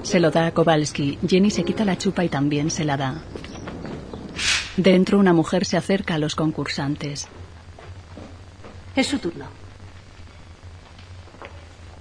[0.03, 1.21] Se lo da a Kowalski.
[1.25, 3.23] Jenny se quita la chupa y también se la da.
[4.77, 7.29] Dentro una mujer se acerca a los concursantes.
[8.97, 9.45] Es su turno.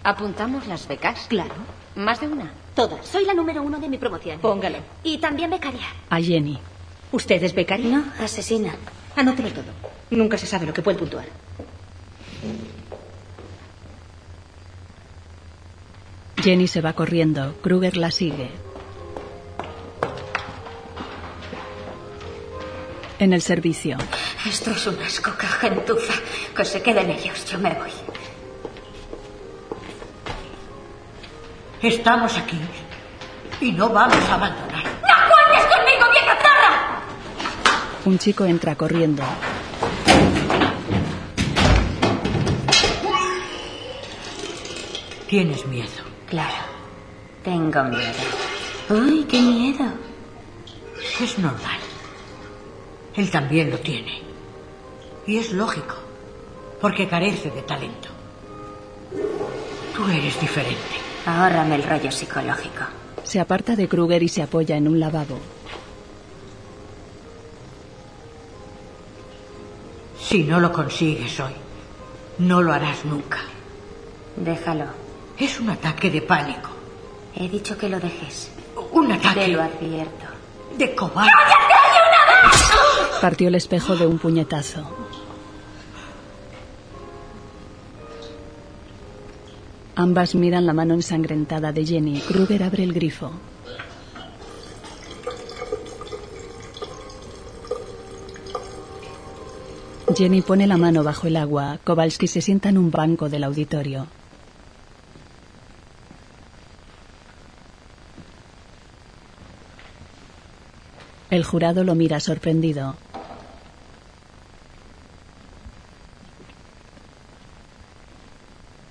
[0.01, 1.27] ¿Apuntamos las becas?
[1.29, 1.53] Claro.
[1.99, 2.49] ¿Más de una?
[2.75, 3.05] Todas.
[3.05, 4.39] Soy la número uno de mi promoción.
[4.39, 4.77] Póngalo.
[5.03, 5.85] Y también becaria.
[6.09, 6.57] A Jenny.
[7.11, 7.89] ¿Usted es becaria?
[7.89, 8.73] No, asesina.
[9.17, 9.65] Anótelo todo.
[10.11, 11.25] Nunca se sabe lo que puede puntuar.
[16.41, 17.57] Jenny se va corriendo.
[17.61, 18.49] Kruger la sigue.
[23.19, 23.97] En el servicio.
[24.47, 26.13] Esto es una asco, gentuza.
[26.55, 27.43] Que se queden ellos.
[27.43, 27.91] Yo me voy.
[31.81, 32.59] Estamos aquí.
[33.61, 34.83] Y no vamos a abandonar.
[34.83, 37.01] ¡No cuentes conmigo, vieja zorra!
[38.05, 39.23] Un chico entra corriendo.
[45.27, 46.03] Tienes miedo.
[46.27, 46.65] Claro.
[47.43, 48.13] Tengo miedo.
[48.89, 49.85] ¡Uy, qué miedo!
[51.21, 51.79] Es normal.
[53.15, 54.21] Él también lo tiene.
[55.27, 55.95] Y es lógico,
[56.81, 58.09] porque carece de talento.
[59.95, 61.08] Tú eres diferente.
[61.25, 62.85] Ahórrame el rollo psicológico.
[63.23, 65.37] Se aparta de Kruger y se apoya en un lavabo.
[70.19, 71.53] Si no lo consigues hoy,
[72.39, 73.39] no lo harás nunca.
[74.35, 74.85] Déjalo.
[75.37, 76.69] Es un ataque de pánico.
[77.35, 78.51] He dicho que lo dejes.
[78.91, 80.25] Un ataque Te lo advierto.
[80.77, 81.31] de cobarde.
[83.21, 85.08] Partió el espejo de un puñetazo.
[89.99, 92.21] Ambas miran la mano ensangrentada de Jenny.
[92.21, 93.33] Kruger abre el grifo.
[100.15, 101.79] Jenny pone la mano bajo el agua.
[101.83, 104.07] Kowalski se sienta en un banco del auditorio.
[111.29, 112.95] El jurado lo mira sorprendido.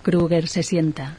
[0.08, 1.18] Kruger se sienta.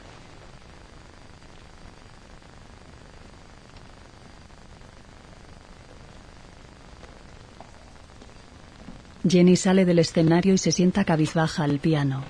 [9.22, 12.24] Jenny sale del escenario y se sienta cabizbaja al piano.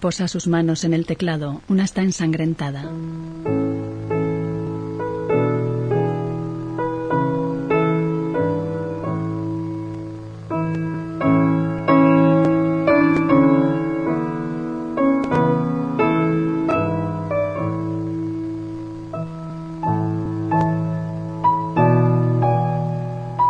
[0.00, 1.60] Posa sus manos en el teclado.
[1.68, 2.90] Una está ensangrentada.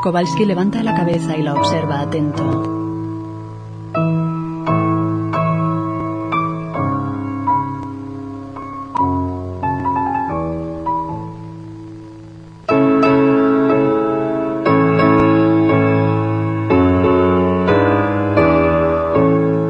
[0.04, 2.44] Kowalski levanta la cabeza y la observa atento.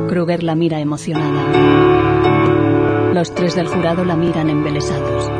[0.09, 1.45] Kruger la mira emocionada.
[3.15, 5.31] Los tres del jurado la miran embelesados.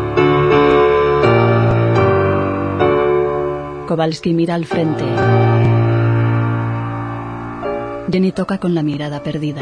[3.87, 5.05] Kowalski mira al frente.
[8.11, 9.61] Jenny toca con la mirada perdida.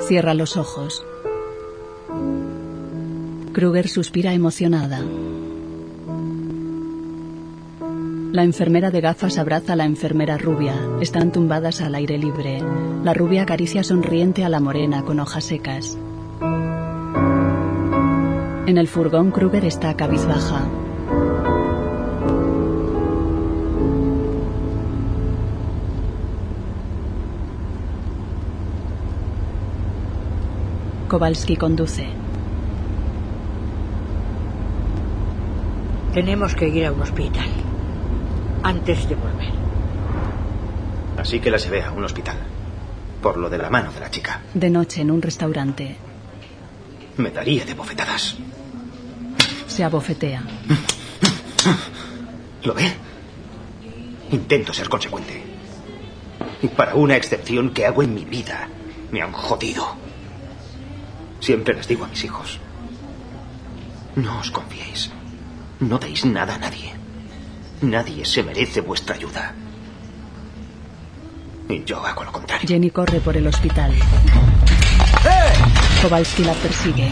[0.00, 1.06] Cierra los ojos.
[3.52, 5.00] Kruger suspira emocionada.
[8.32, 10.74] La enfermera de gafas abraza a la enfermera rubia.
[11.00, 12.62] Están tumbadas al aire libre.
[13.04, 15.96] La rubia acaricia sonriente a la morena con hojas secas.
[18.68, 20.60] En el furgón Kruger está cabizbaja.
[31.08, 32.08] Kowalski conduce.
[36.12, 37.48] Tenemos que ir a un hospital.
[38.62, 39.52] Antes de volver.
[41.16, 42.36] Así que la se ve a un hospital.
[43.22, 44.42] Por lo de la mano de la chica.
[44.52, 45.96] De noche en un restaurante.
[47.16, 48.36] Me daría de bofetadas.
[49.78, 50.42] Se abofetea.
[52.64, 52.92] ¿Lo ve?
[54.32, 55.40] Intento ser consecuente.
[56.60, 58.68] Y para una excepción que hago en mi vida,
[59.12, 59.86] me han jodido.
[61.38, 62.58] Siempre les digo a mis hijos,
[64.16, 65.12] no os confiéis.
[65.78, 66.92] No deis nada a nadie.
[67.80, 69.54] Nadie se merece vuestra ayuda.
[71.68, 72.66] Y yo hago lo contrario.
[72.66, 73.94] Jenny corre por el hospital.
[76.02, 77.08] Kowalski la persigue.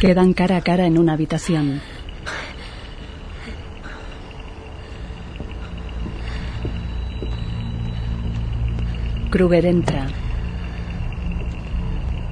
[0.00, 1.80] Quedan cara a cara en una habitación.
[9.30, 10.08] Kruger entra.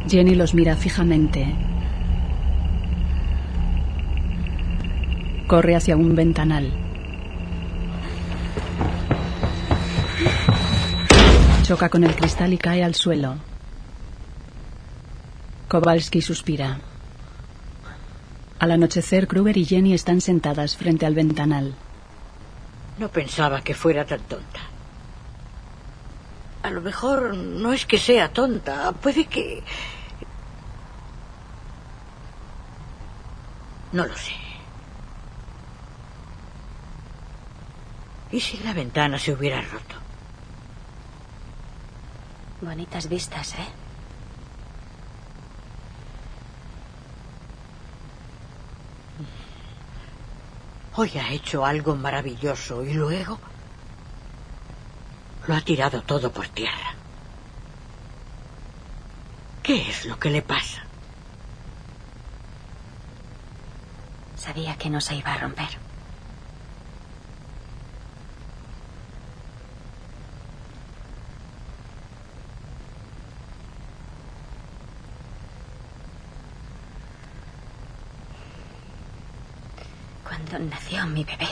[0.08, 1.46] Jenny los mira fijamente.
[5.46, 6.89] Corre hacia un ventanal.
[11.70, 13.36] Choca con el cristal y cae al suelo.
[15.68, 16.80] Kowalski suspira.
[18.58, 21.76] Al anochecer, Kruger y Jenny están sentadas frente al ventanal.
[22.98, 24.62] No pensaba que fuera tan tonta.
[26.64, 29.62] A lo mejor no es que sea tonta, puede que...
[33.92, 34.34] No lo sé.
[38.32, 40.09] ¿Y si la ventana se hubiera roto?
[42.60, 43.68] Bonitas vistas, ¿eh?
[50.96, 53.38] Hoy ha hecho algo maravilloso y luego
[55.46, 56.94] lo ha tirado todo por tierra.
[59.62, 60.84] ¿Qué es lo que le pasa?
[64.36, 65.89] Sabía que no se iba a romper.
[80.48, 81.48] Cuando nació mi bebé,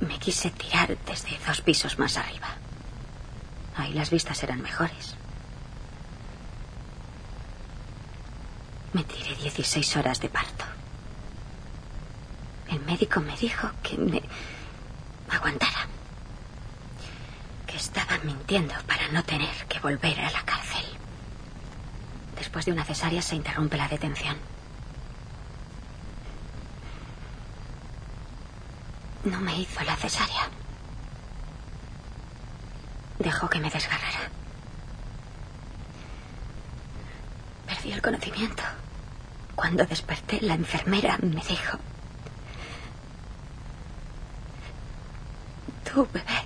[0.00, 2.48] me quise tirar desde dos pisos más arriba.
[3.76, 5.14] Ahí las vistas eran mejores.
[8.92, 10.64] Me tiré 16 horas de parto.
[12.68, 14.22] El médico me dijo que me
[15.30, 15.86] aguantara.
[17.66, 20.84] Que estaba mintiendo para no tener que volver a la cárcel.
[22.36, 24.36] Después de una cesárea se interrumpe la detención.
[29.24, 30.48] No me hizo la cesárea.
[33.18, 34.30] Dejó que me desgarrara.
[37.66, 38.62] Perdí el conocimiento.
[39.54, 41.78] Cuando desperté, la enfermera me dijo...
[45.84, 46.42] Tu bebé...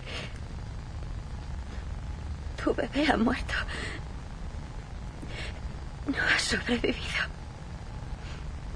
[2.62, 3.54] Tu bebé ha muerto.
[6.06, 7.24] No ha sobrevivido.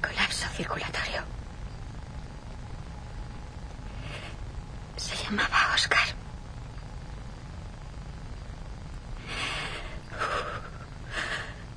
[0.00, 1.22] Colapso circulatorio.
[4.96, 6.07] Se llamaba Oscar.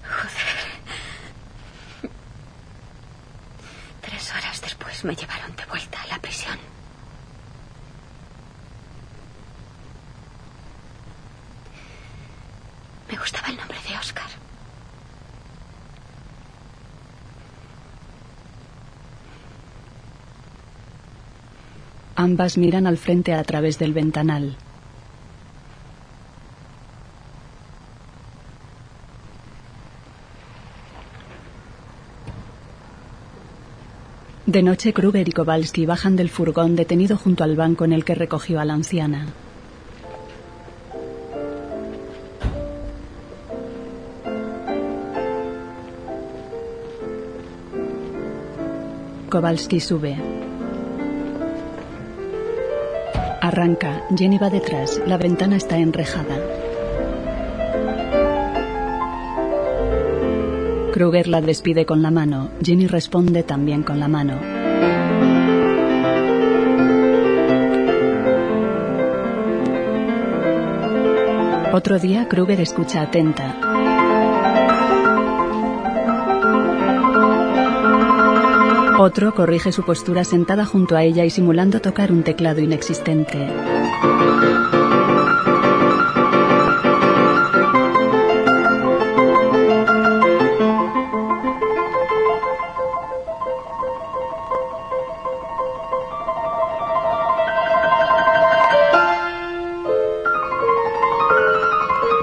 [0.04, 0.68] Joder.
[4.02, 6.60] Tres horas después me llevaron de vuelta a la prisión.
[13.10, 14.30] Me gustaba el nombre de Oscar.
[22.26, 24.58] Ambas miran al frente a través del ventanal.
[34.48, 38.16] De noche, Kruger y Kowalski bajan del furgón detenido junto al banco en el que
[38.16, 39.28] recogió a la anciana.
[49.30, 50.45] Kowalski sube.
[53.56, 54.04] Arranca.
[54.14, 55.02] Jenny va detrás.
[55.08, 56.36] La ventana está enrejada.
[60.92, 62.50] Kruger la despide con la mano.
[62.62, 64.42] Jenny responde también con la mano.
[71.72, 73.75] Otro día, Kruger escucha atenta.
[79.06, 83.38] Otro corrige su postura sentada junto a ella y simulando tocar un teclado inexistente.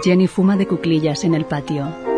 [0.02, 2.11] Jenny fuma de cuclillas en el patio.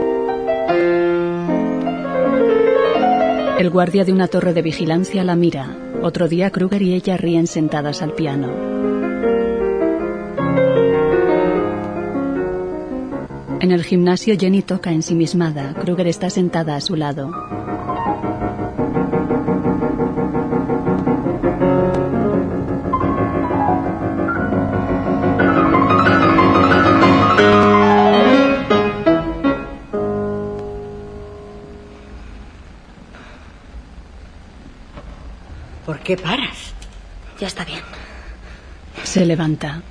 [3.65, 5.75] El guardia de una torre de vigilancia la mira.
[6.03, 8.53] Otro día Kruger y ella ríen sentadas al piano.
[13.61, 15.73] En el gimnasio Jenny toca ensimismada.
[15.81, 17.31] Kruger está sentada a su lado.
[36.17, 36.73] Qué paras?
[37.41, 37.81] Ya está bien.
[39.03, 39.83] Se levanta.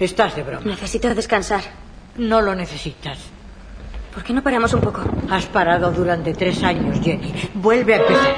[0.00, 0.64] Estás de broma.
[0.64, 1.62] Necesito descansar.
[2.16, 3.18] No lo necesitas.
[4.14, 5.02] ¿Por qué no paramos un poco?
[5.30, 7.32] Has parado durante tres años, Jenny.
[7.54, 8.36] Vuelve a empezar.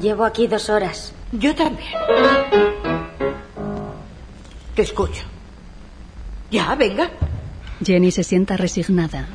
[0.00, 1.12] Llevo aquí dos horas.
[1.32, 1.88] Yo también.
[4.74, 5.22] Te escucho.
[6.50, 7.10] Ya, venga.
[7.84, 9.26] Jenny se sienta resignada.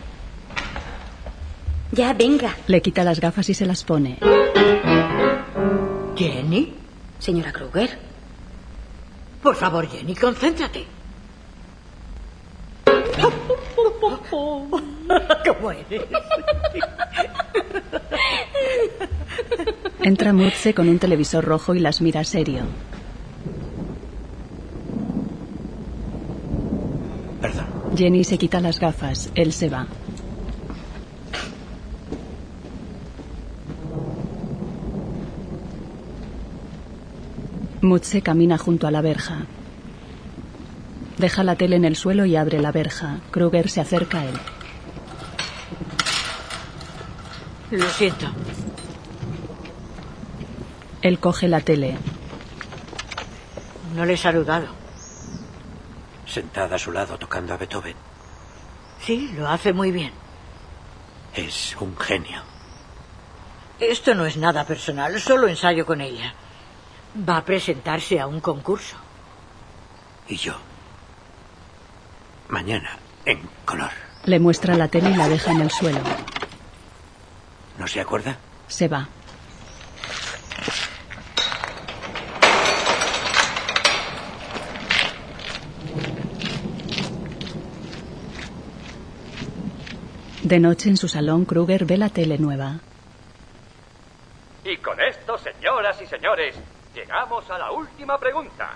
[1.91, 2.55] Ya, venga.
[2.67, 4.17] Le quita las gafas y se las pone.
[6.21, 6.73] ¿Jenny?
[7.17, 7.97] Señora Kruger.
[9.41, 10.85] Por favor, Jenny, concéntrate.
[14.29, 16.03] ¿Cómo eres?
[20.03, 22.65] Entra Mutze con un televisor rojo y las mira serio.
[27.41, 27.65] Perdón.
[27.95, 29.31] Jenny se quita las gafas.
[29.33, 29.87] Él se va.
[37.81, 39.39] Mutze camina junto a la verja.
[41.17, 43.19] Deja la tele en el suelo y abre la verja.
[43.31, 44.35] Kruger se acerca a él.
[47.71, 48.27] Lo siento.
[51.01, 51.97] Él coge la tele.
[53.95, 54.67] No le he saludado.
[56.27, 57.95] Sentada a su lado tocando a Beethoven.
[58.99, 60.11] Sí, lo hace muy bien.
[61.35, 62.43] Es un genio.
[63.79, 66.35] Esto no es nada personal, solo ensayo con ella.
[67.15, 68.95] Va a presentarse a un concurso.
[70.27, 70.53] Y yo.
[72.49, 73.91] Mañana, en color.
[74.25, 75.99] Le muestra la tele y la deja en el suelo.
[77.77, 78.37] ¿No se acuerda?
[78.67, 79.09] Se va.
[90.43, 92.79] De noche en su salón, Kruger ve la tele nueva.
[94.65, 96.55] Y con esto, señoras y señores,
[96.93, 98.75] llegamos a la última pregunta.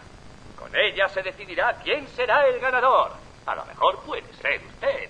[0.58, 3.12] Con ella se decidirá quién será el ganador.
[3.46, 5.10] A lo mejor puede ser usted.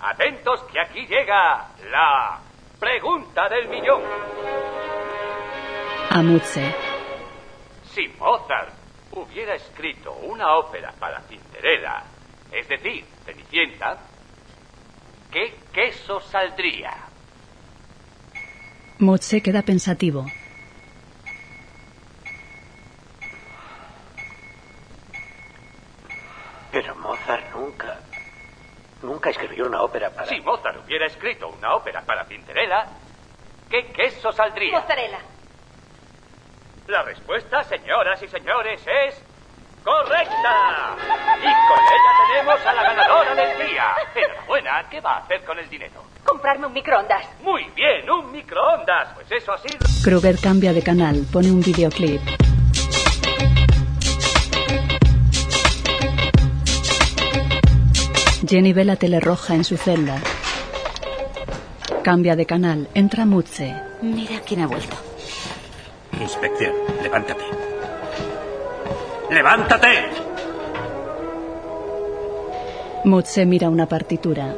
[0.00, 2.40] Atentos que aquí llega la
[2.78, 4.02] pregunta del millón.
[6.10, 6.74] A Mutze.
[7.92, 8.72] Si Mozart
[9.12, 12.04] hubiera escrito una ópera para Cinderella,
[12.52, 13.98] es decir, Cenicienta,
[15.30, 16.96] ¿qué queso saldría?
[18.98, 20.26] Mutze queda pensativo.
[26.70, 27.98] Pero Mozart nunca.
[29.02, 30.26] Nunca escribió una ópera para.
[30.26, 32.86] Si Mozart hubiera escrito una ópera para Cinderella,
[33.70, 34.80] ¿qué queso saldría?
[34.80, 35.20] Mozzarella.
[36.88, 39.22] La respuesta, señoras y señores, es
[39.84, 40.96] correcta.
[41.38, 43.94] Y con ella tenemos a la ganadora del día.
[44.14, 46.02] Enhorabuena, ¿qué va a hacer con el dinero?
[46.24, 47.26] Comprarme un microondas.
[47.42, 49.12] Muy bien, un microondas.
[49.14, 49.78] Pues eso ha sido...
[50.02, 52.22] Kruger cambia de canal, pone un videoclip.
[58.46, 60.20] Jenny ve la tele roja en su celda.
[62.02, 63.74] Cambia de canal, entra Mutze.
[64.00, 64.96] Mira quién ha vuelto.
[66.20, 66.72] Inspección,
[67.02, 67.44] levántate.
[69.30, 69.88] ¡Levántate!
[73.04, 74.54] Mutze mira una partitura.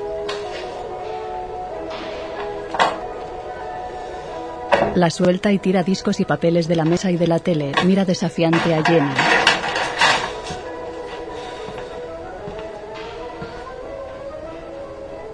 [4.95, 7.73] La suelta y tira discos y papeles de la mesa y de la tele.
[7.85, 9.50] Mira desafiante a Jenny.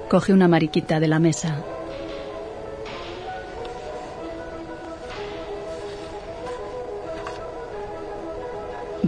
[0.09, 1.65] Coge una mariquita de la mesa.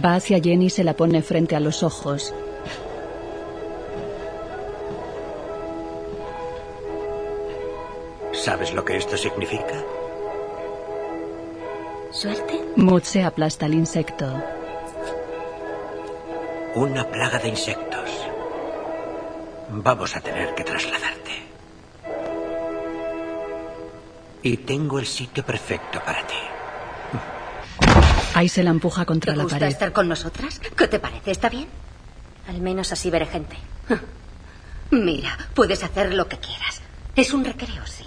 [0.03, 2.33] Va hacia Jenny y se la pone frente a los ojos.
[8.33, 9.83] ¿Sabes lo que esto significa?
[12.11, 12.61] ¿Suerte?
[12.77, 14.41] Mutse aplasta el insecto.
[16.75, 17.98] Una plaga de insectos.
[19.71, 21.43] Vamos a tener que trasladarte.
[24.41, 26.35] Y tengo el sitio perfecto para ti.
[28.33, 29.71] Ahí se la empuja contra ¿Te la gusta pared.
[29.71, 30.59] estar con nosotras?
[30.59, 31.31] ¿Qué te parece?
[31.31, 31.67] ¿Está bien?
[32.47, 33.57] Al menos así veré gente.
[34.91, 36.81] Mira, puedes hacer lo que quieras.
[37.15, 38.05] Es un recreo, sí.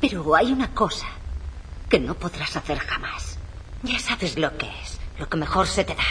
[0.00, 1.06] Pero hay una cosa
[1.88, 3.38] que no podrás hacer jamás.
[3.82, 6.04] Ya sabes lo que es, lo que mejor se te da.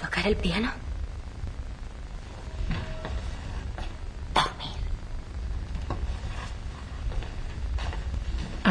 [0.00, 0.70] ¿Tocar el piano?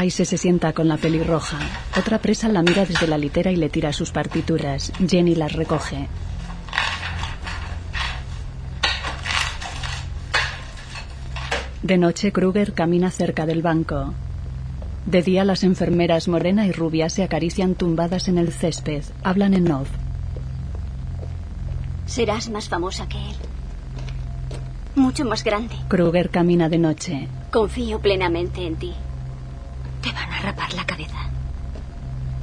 [0.02, 1.60] Aise se sienta con la pelirroja.
[1.96, 4.92] Otra presa la mira desde la litera y le tira sus partituras.
[5.08, 6.08] Jenny las recoge.
[11.84, 14.16] De noche, Kruger camina cerca del banco.
[15.06, 19.04] De día, las enfermeras morena y rubia se acarician tumbadas en el césped.
[19.24, 19.90] Hablan en off.
[22.08, 23.36] Serás más famosa que él.
[24.96, 25.76] Mucho más grande.
[25.90, 27.28] Kruger camina de noche.
[27.52, 28.94] Confío plenamente en ti.
[30.44, 31.18] Rapar la cabeza.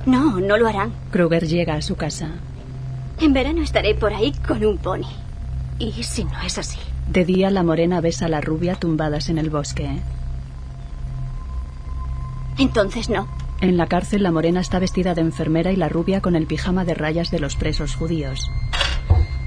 [0.06, 0.92] No, no lo harán.
[1.10, 2.30] Kruger llega a su casa.
[3.20, 5.08] En verano estaré por ahí con un pony.
[5.78, 6.78] ¿Y si no es así?
[7.08, 9.88] De día, la morena besa a la rubia tumbadas en el bosque.
[12.58, 13.28] Entonces no.
[13.60, 16.84] En la cárcel, la morena está vestida de enfermera y la rubia con el pijama
[16.84, 18.50] de rayas de los presos judíos.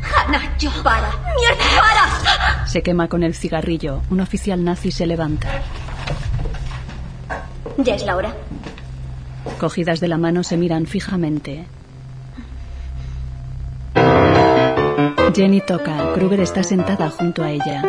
[0.04, 0.72] ¡Hannah, yo!
[0.84, 1.12] ¡Para!
[1.38, 2.68] ¡Mierda, para!
[2.68, 4.02] Se quema con el cigarrillo.
[4.10, 5.48] Un oficial nazi se levanta.
[7.78, 8.34] Ya es la hora.
[9.60, 11.66] Cogidas de la mano se miran fijamente.
[15.34, 16.14] Jenny toca.
[16.14, 17.84] Kruger está sentada junto a ella.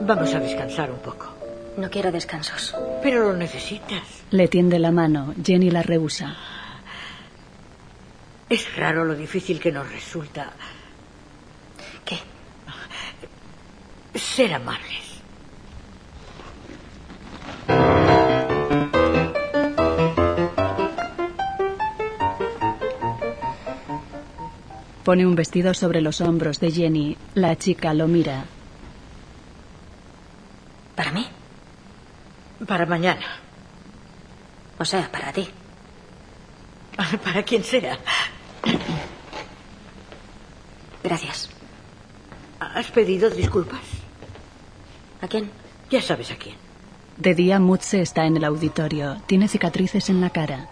[0.00, 1.28] Vamos a descansar un poco.
[1.76, 2.74] No quiero descansos.
[3.02, 4.02] Pero lo necesitas.
[4.30, 5.34] Le tiende la mano.
[5.42, 6.36] Jenny la rehúsa.
[8.48, 10.50] Es raro lo difícil que nos resulta.
[12.04, 12.18] ¿Qué?
[14.14, 15.22] Ser amables.
[25.04, 27.16] Pone un vestido sobre los hombros de Jenny.
[27.34, 28.44] La chica lo mira.
[30.94, 31.26] ¿Para mí?
[32.66, 33.26] Para mañana.
[34.78, 35.48] O sea, para ti.
[37.24, 37.98] Para quien sea.
[41.02, 41.50] Gracias.
[42.60, 43.99] ¿Has pedido disculpas?
[45.20, 45.50] ¿A quién?
[45.90, 46.56] Ya sabes a quién.
[47.16, 49.18] De día, Mutze está en el auditorio.
[49.26, 50.68] Tiene cicatrices en la cara.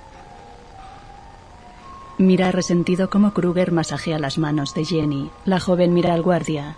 [2.16, 5.30] Mira resentido cómo Kruger masajea las manos de Jenny.
[5.44, 6.76] La joven mira al guardia.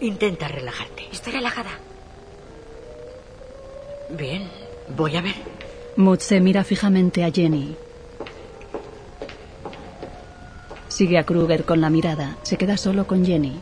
[0.00, 1.08] Intenta relajarte.
[1.12, 1.70] Estoy relajada.
[4.10, 4.50] Bien,
[4.96, 5.36] voy a ver.
[5.96, 7.76] Mutze mira fijamente a Jenny.
[10.92, 12.36] Sigue a Kruger con la mirada.
[12.42, 13.58] Se queda solo con Jenny.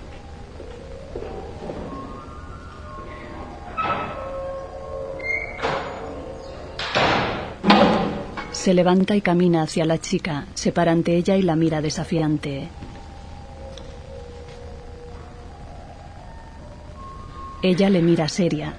[8.51, 10.47] Se levanta y camina hacia la chica.
[10.55, 12.68] Se para ante ella y la mira desafiante.
[17.62, 18.74] Ella le mira seria.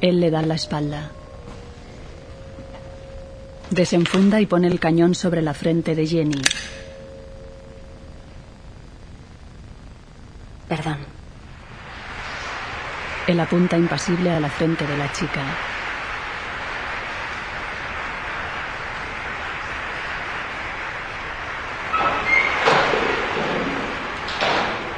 [0.00, 1.17] Él le da la espalda.
[3.70, 6.40] Desenfunda y pone el cañón sobre la frente de Jenny.
[10.68, 10.98] Perdón.
[13.26, 15.42] Él apunta impasible a la frente de la chica.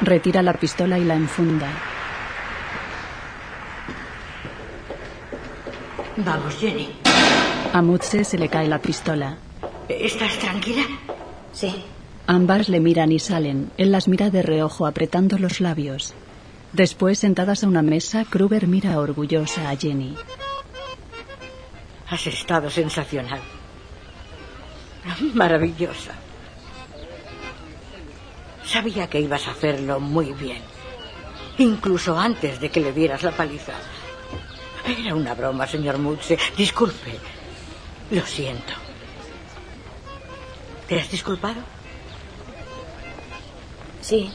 [0.03, 1.69] Retira la pistola y la enfunda.
[6.17, 7.01] Vamos, Jenny.
[7.73, 9.39] A Mutze se le cae la pistola.
[9.89, 10.83] ¿Estás tranquila?
[11.53, 11.85] Sí.
[12.27, 13.71] Ambas le miran y salen.
[13.77, 16.15] Él las mira de reojo apretando los labios.
[16.73, 20.15] Después, sentadas a una mesa, Kruger mira orgullosa a Jenny.
[22.09, 23.41] Has estado sensacional.
[25.35, 26.13] Maravillosa.
[28.65, 30.63] Sabía que ibas a hacerlo muy bien.
[31.59, 33.75] Incluso antes de que le dieras la paliza.
[34.87, 36.39] Era una broma, señor Mutze.
[36.57, 37.19] Disculpe.
[38.11, 38.73] Lo siento.
[40.89, 41.61] ¿Te has disculpado?
[44.01, 44.31] Sí.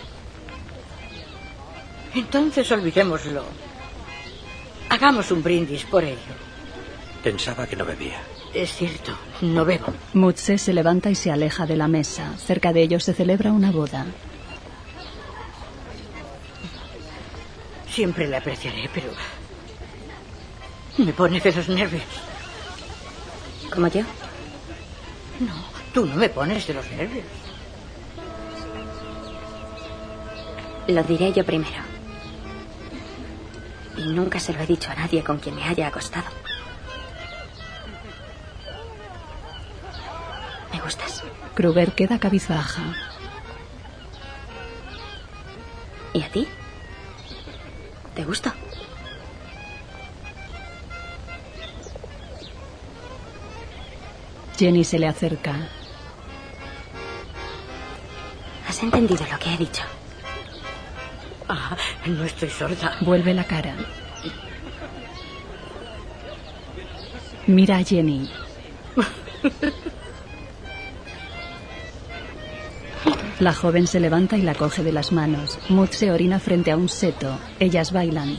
[2.14, 3.44] Entonces olvidémoslo.
[4.90, 6.34] Hagamos un brindis por ello.
[7.22, 8.22] Pensaba que no bebía.
[8.54, 9.94] Es cierto, no bebo.
[10.14, 12.38] Mutse se levanta y se aleja de la mesa.
[12.38, 14.06] Cerca de ellos se celebra una boda.
[17.90, 19.08] Siempre le apreciaré, pero
[20.98, 22.04] me pone de los nervios.
[23.74, 24.02] ¿Como yo?
[25.40, 25.54] No,
[25.94, 27.26] tú no me pones de los nervios.
[30.88, 31.84] Lo diré yo primero.
[33.98, 36.28] Y nunca se lo he dicho a nadie con quien me haya acostado.
[40.72, 41.24] Me gustas.
[41.56, 42.84] Kruger queda cabizbaja.
[46.14, 46.48] ¿Y a ti?
[48.14, 48.54] ¿Te gusto?
[54.58, 55.70] Jenny se le acerca.
[58.68, 59.84] ¿Has entendido lo que he dicho?
[61.48, 61.76] Ah,
[62.06, 62.98] no estoy sorda.
[63.02, 63.76] Vuelve la cara.
[67.48, 68.30] Mira a Jenny.
[73.40, 75.60] La joven se levanta y la coge de las manos.
[75.70, 77.38] Mut se orina frente a un seto.
[77.60, 78.38] Ellas bailan.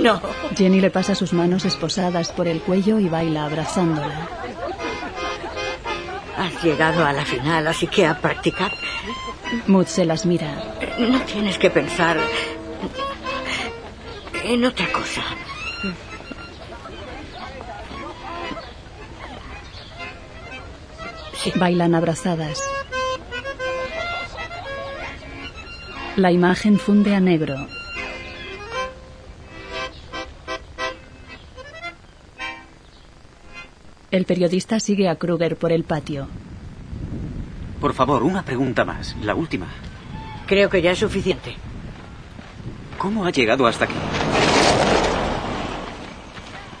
[0.00, 0.20] No.
[0.56, 4.28] Jenny le pasa sus manos esposadas por el cuello y baila abrazándola.
[6.36, 8.72] Has llegado a la final, así que a practicar.
[9.66, 10.74] Mut se las mira.
[10.98, 12.18] No tienes que pensar
[14.44, 15.22] en otra cosa.
[21.56, 22.60] Bailan abrazadas.
[26.16, 27.56] La imagen funde a negro.
[34.14, 36.28] El periodista sigue a Kruger por el patio.
[37.80, 39.16] Por favor, una pregunta más.
[39.22, 39.66] La última.
[40.46, 41.56] Creo que ya es suficiente.
[42.96, 43.94] ¿Cómo ha llegado hasta aquí?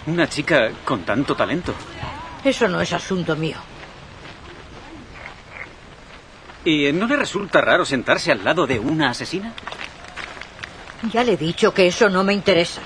[0.06, 1.74] Una chica con tanto talento.
[2.44, 3.56] Eso no es asunto mío.
[6.64, 9.52] ¿Y no le resulta raro sentarse al lado de una asesina?
[11.12, 12.80] Ya le he dicho que eso no me interesa.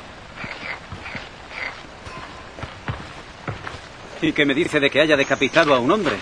[4.21, 6.16] ¿Y qué me dice de que haya decapitado a un hombre?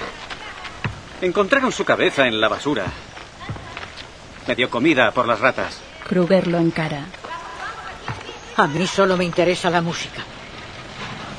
[1.20, 2.84] Encontraron su cabeza en la basura.
[4.46, 5.80] Me dio comida por las ratas.
[6.06, 7.06] Kruger lo encara.
[8.56, 10.22] A mí solo me interesa la música.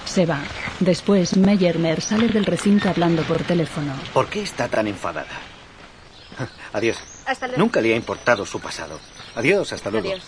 [0.05, 0.39] Se va.
[0.79, 3.93] Después, Meyermer sale del recinto hablando por teléfono.
[4.13, 5.27] ¿Por qué está tan enfadada?
[6.73, 6.97] Adiós.
[7.25, 7.59] Hasta luego.
[7.61, 8.99] Nunca le ha importado su pasado.
[9.35, 10.09] Adiós, hasta luego.
[10.09, 10.23] Adiós.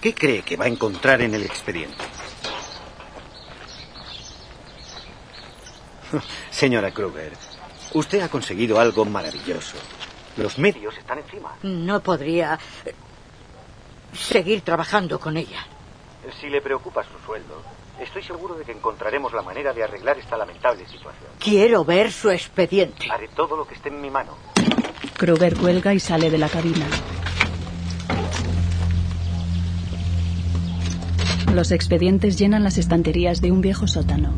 [0.00, 2.04] ¿Qué cree que va a encontrar en el expediente?
[6.50, 7.32] Señora Kruger,
[7.94, 9.76] usted ha conseguido algo maravilloso.
[10.36, 11.54] Los medios están encima.
[11.62, 12.94] No podría eh,
[14.12, 15.66] seguir trabajando con ella.
[16.40, 17.62] Si le preocupa su sueldo,
[18.00, 21.30] estoy seguro de que encontraremos la manera de arreglar esta lamentable situación.
[21.38, 23.10] Quiero ver su expediente.
[23.10, 24.36] Haré todo lo que esté en mi mano.
[25.16, 26.86] Kruger cuelga y sale de la cabina.
[31.52, 34.32] Los expedientes llenan las estanterías de un viejo sótano.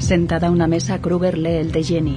[0.00, 2.16] Sentada a una mesa, Kruger lee el de Jenny.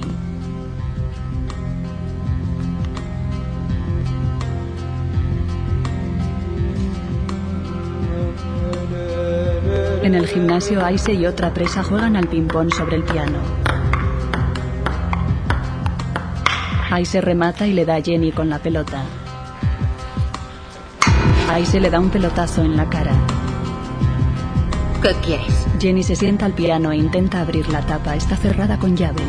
[10.02, 13.38] En el gimnasio, Aise y otra presa juegan al ping-pong sobre el piano.
[16.90, 19.02] Aise remata y le da a Jenny con la pelota.
[21.50, 23.33] Aise le da un pelotazo en la cara.
[25.78, 28.16] Jenny se sienta al piano e intenta abrir la tapa.
[28.16, 29.22] Está cerrada con llave.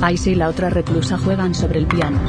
[0.00, 2.20] Aise y la otra reclusa juegan sobre el piano.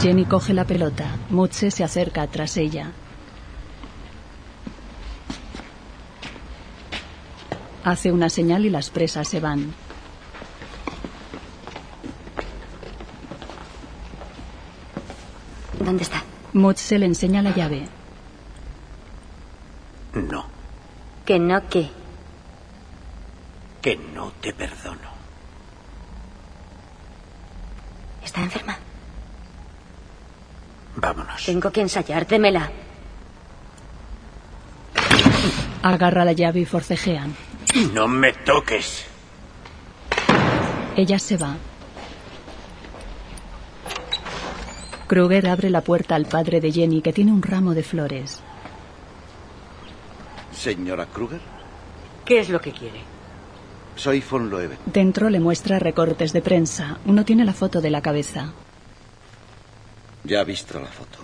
[0.00, 1.04] Jenny coge la pelota.
[1.30, 2.90] Mutse se acerca tras ella.
[7.84, 9.72] Hace una señal y las presas se van.
[15.84, 16.22] ¿Dónde está?
[16.52, 17.88] Mutse le enseña la llave.
[20.14, 20.44] No,
[21.24, 21.90] Que no, que.
[23.80, 25.10] que no te perdono.
[28.22, 28.76] ¿Está enferma?
[30.96, 31.44] Vámonos.
[31.46, 32.26] Tengo que ensayar.
[32.26, 32.70] Démela.
[35.82, 37.34] Agarra la llave y forcejean.
[37.92, 39.06] No me toques.
[40.96, 41.56] Ella se va.
[45.12, 48.40] Kruger abre la puerta al padre de Jenny, que tiene un ramo de flores.
[50.54, 51.40] Señora Kruger,
[52.24, 53.00] ¿Qué es lo que quiere?
[53.94, 54.78] soy von Loewen.
[54.86, 56.96] Dentro le muestra recortes de prensa.
[57.04, 58.54] Uno tiene la foto de la cabeza.
[60.24, 61.18] Ya ha visto la foto.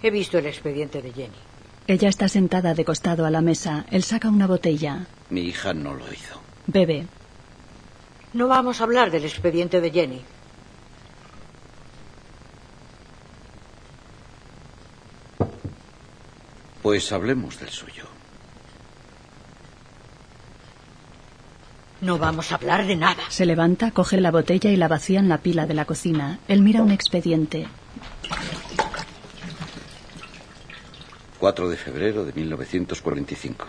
[0.00, 1.40] He visto el expediente de Jenny.
[1.88, 3.84] Ella está sentada de costado a la mesa.
[3.90, 5.06] Él saca una botella.
[5.28, 6.40] Mi hija no lo hizo.
[6.68, 7.08] Bebe.
[8.32, 10.22] No vamos a hablar del expediente de Jenny.
[16.86, 18.04] Pues hablemos del suyo.
[22.00, 23.24] No vamos a hablar de nada.
[23.28, 26.38] Se levanta, coge la botella y la vacía en la pila de la cocina.
[26.46, 27.66] Él mira un expediente.
[31.40, 33.66] 4 de febrero de 1945.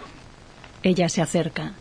[0.84, 1.74] Ella se acerca.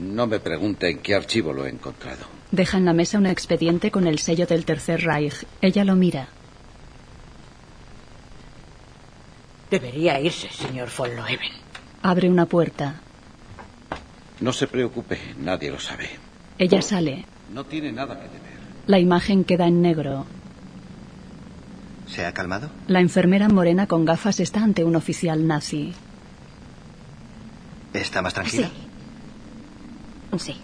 [0.00, 2.26] No me pregunte en qué archivo lo he encontrado.
[2.50, 5.46] Deja en la mesa un expediente con el sello del Tercer Reich.
[5.62, 6.28] Ella lo mira.
[9.72, 11.54] Debería irse, señor von Loewen.
[12.02, 13.00] Abre una puerta.
[14.40, 16.10] No se preocupe, nadie lo sabe.
[16.58, 17.24] Ella sale.
[17.50, 18.58] No tiene nada que temer.
[18.86, 20.26] La imagen queda en negro.
[22.06, 22.68] ¿Se ha calmado?
[22.86, 25.94] La enfermera morena con gafas está ante un oficial nazi.
[27.94, 28.68] ¿Está más tranquila?
[30.38, 30.54] Sí.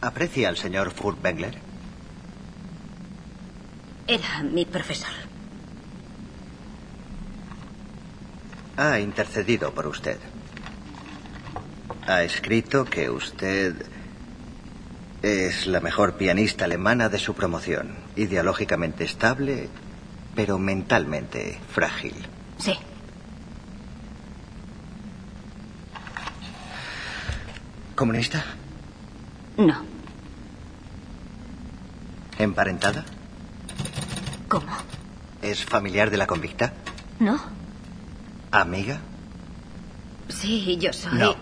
[0.00, 1.67] ¿Aprecia al señor Furtwängler?
[4.08, 5.10] Era mi profesor.
[8.78, 10.16] Ha intercedido por usted.
[12.06, 13.74] Ha escrito que usted
[15.20, 19.68] es la mejor pianista alemana de su promoción, ideológicamente estable,
[20.34, 22.14] pero mentalmente frágil.
[22.56, 22.78] Sí.
[27.94, 28.42] ¿Comunista?
[29.58, 29.82] No.
[32.38, 33.04] ¿Emparentada?
[34.48, 34.72] ¿Cómo?
[35.42, 36.72] ¿Es familiar de la convicta?
[37.20, 37.38] ¿No?
[38.50, 39.00] ¿Amiga?
[40.28, 41.18] Sí, yo soy.
[41.18, 41.36] No.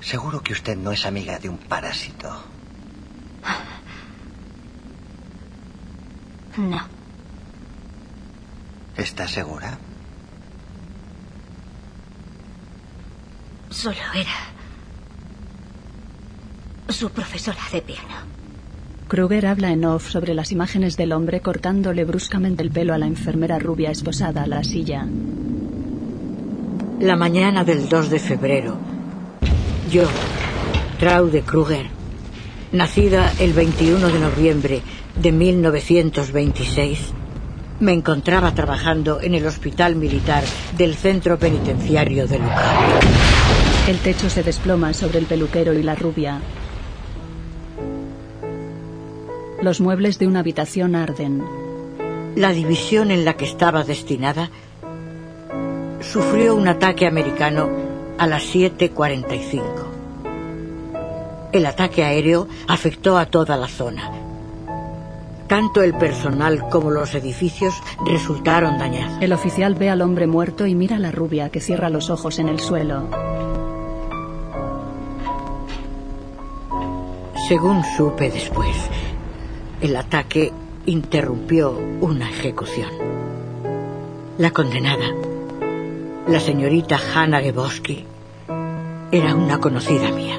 [0.00, 2.44] Seguro que usted no es amiga de un parásito.
[6.56, 6.80] No.
[8.96, 9.78] ¿Está segura?
[13.70, 14.34] Solo era
[16.88, 18.39] su profesora de piano.
[19.10, 23.08] Kruger habla en off sobre las imágenes del hombre cortándole bruscamente el pelo a la
[23.08, 25.04] enfermera rubia esposada a la silla.
[27.00, 28.78] La mañana del 2 de febrero,
[29.90, 30.04] yo,
[31.00, 31.86] Traude Kruger,
[32.70, 34.82] nacida el 21 de noviembre
[35.20, 37.12] de 1926,
[37.80, 40.44] me encontraba trabajando en el hospital militar
[40.78, 43.00] del centro penitenciario de Lucar.
[43.88, 46.40] El techo se desploma sobre el peluquero y la rubia.
[49.62, 51.44] Los muebles de una habitación arden.
[52.34, 54.50] La división en la que estaba destinada
[56.00, 57.68] sufrió un ataque americano
[58.16, 59.62] a las 7.45.
[61.52, 64.10] El ataque aéreo afectó a toda la zona.
[65.46, 67.74] Tanto el personal como los edificios
[68.06, 69.20] resultaron dañados.
[69.20, 72.38] El oficial ve al hombre muerto y mira a la rubia que cierra los ojos
[72.38, 73.08] en el suelo.
[77.48, 78.76] Según supe después,
[79.80, 80.52] el ataque
[80.86, 81.70] interrumpió
[82.00, 82.90] una ejecución.
[84.36, 85.06] La condenada,
[86.28, 88.04] la señorita Hanna Geboski,
[89.10, 90.38] era una conocida mía.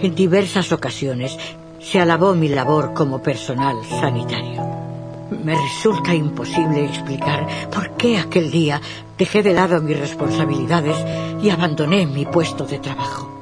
[0.00, 1.36] En diversas ocasiones
[1.80, 4.62] se alabó mi labor como personal sanitario.
[5.42, 8.80] Me resulta imposible explicar por qué aquel día
[9.18, 10.96] dejé de lado mis responsabilidades
[11.42, 13.33] y abandoné mi puesto de trabajo.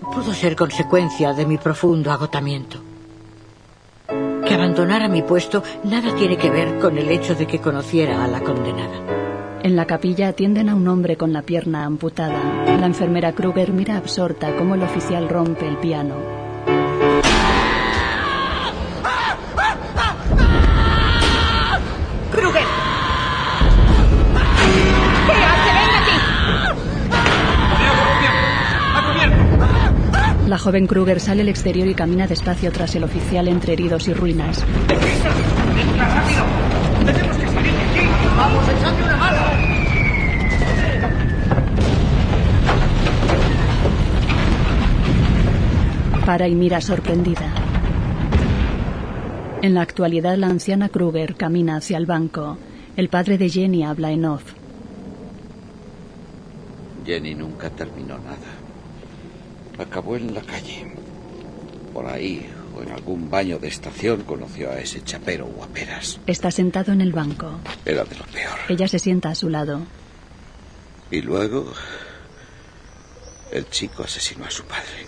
[0.00, 2.78] Pudo ser consecuencia de mi profundo agotamiento.
[4.08, 8.26] Que abandonara mi puesto nada tiene que ver con el hecho de que conociera a
[8.26, 9.60] la condenada.
[9.62, 12.40] En la capilla atienden a un hombre con la pierna amputada.
[12.78, 16.39] La enfermera Kruger mira absorta cómo el oficial rompe el piano.
[30.50, 34.14] La joven Kruger sale al exterior y camina despacio tras el oficial entre heridos y
[34.14, 34.66] ruinas.
[34.88, 36.44] ¡Venga, rápido!
[37.06, 38.00] ¡Tenemos que salir de aquí!
[38.36, 39.38] ¡Vamos, echadme una mano!
[46.26, 47.46] Para y mira sorprendida.
[49.62, 52.58] En la actualidad, la anciana Kruger camina hacia el banco.
[52.96, 54.42] El padre de Jenny habla en off.
[57.06, 58.59] Jenny nunca terminó nada.
[59.80, 60.94] Acabó en la calle.
[61.94, 62.46] Por ahí,
[62.76, 66.20] o en algún baño de estación, conoció a ese chapero guaperas.
[66.26, 67.58] Está sentado en el banco.
[67.86, 68.58] Era de lo peor.
[68.68, 69.80] Ella se sienta a su lado.
[71.10, 71.72] Y luego,
[73.50, 75.06] el chico asesinó a su padre.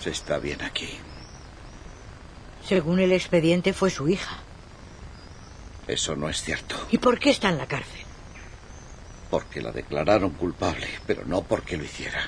[0.00, 0.90] Se está bien aquí.
[2.62, 4.38] Según el expediente, fue su hija.
[5.88, 6.76] Eso no es cierto.
[6.90, 8.01] ¿Y por qué está en la cárcel?
[9.32, 12.20] Porque la declararon culpable, pero no porque lo hiciera.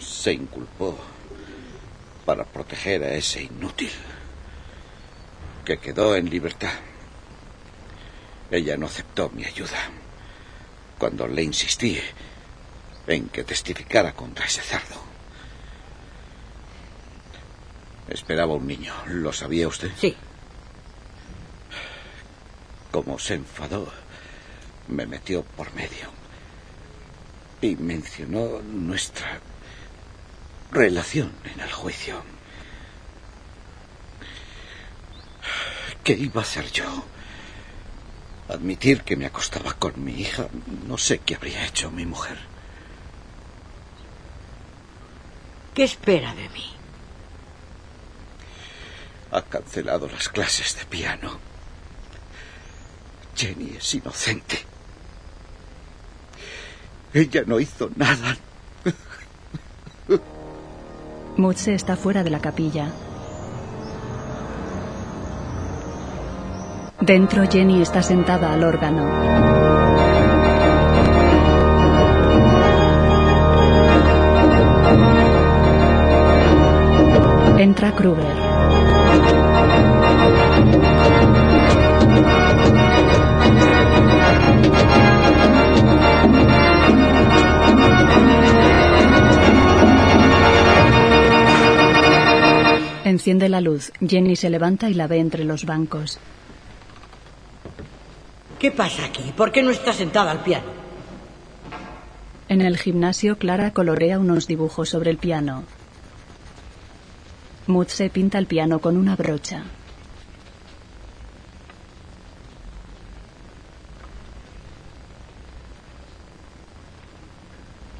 [0.00, 0.98] Se inculpó
[2.24, 3.92] para proteger a ese inútil
[5.64, 6.72] que quedó en libertad.
[8.50, 9.78] Ella no aceptó mi ayuda
[10.98, 12.00] cuando le insistí
[13.06, 15.00] en que testificara contra ese cerdo.
[18.08, 18.92] Esperaba un niño.
[19.06, 19.92] ¿Lo sabía usted?
[19.96, 20.16] Sí.
[22.90, 23.92] Como se enfadó,
[24.88, 26.10] me metió por medio
[27.60, 29.40] y mencionó nuestra
[30.70, 32.22] relación en el juicio.
[36.04, 37.04] ¿Qué iba a hacer yo?
[38.48, 40.46] Admitir que me acostaba con mi hija.
[40.86, 42.38] No sé qué habría hecho mi mujer.
[45.74, 46.72] ¿Qué espera de mí?
[49.32, 51.38] Ha cancelado las clases de piano.
[53.36, 54.64] Jenny es inocente.
[57.12, 58.36] Ella no hizo nada.
[61.36, 62.88] Mutze está fuera de la capilla.
[67.00, 69.06] Dentro Jenny está sentada al órgano.
[77.58, 78.36] Entra Kruger.
[93.06, 93.92] Enciende la luz.
[94.00, 96.18] Jenny se levanta y la ve entre los bancos.
[98.58, 99.32] ¿Qué pasa aquí?
[99.36, 100.66] ¿Por qué no está sentada al piano?
[102.48, 105.62] En el gimnasio, Clara colorea unos dibujos sobre el piano.
[107.68, 109.62] Mutze pinta el piano con una brocha.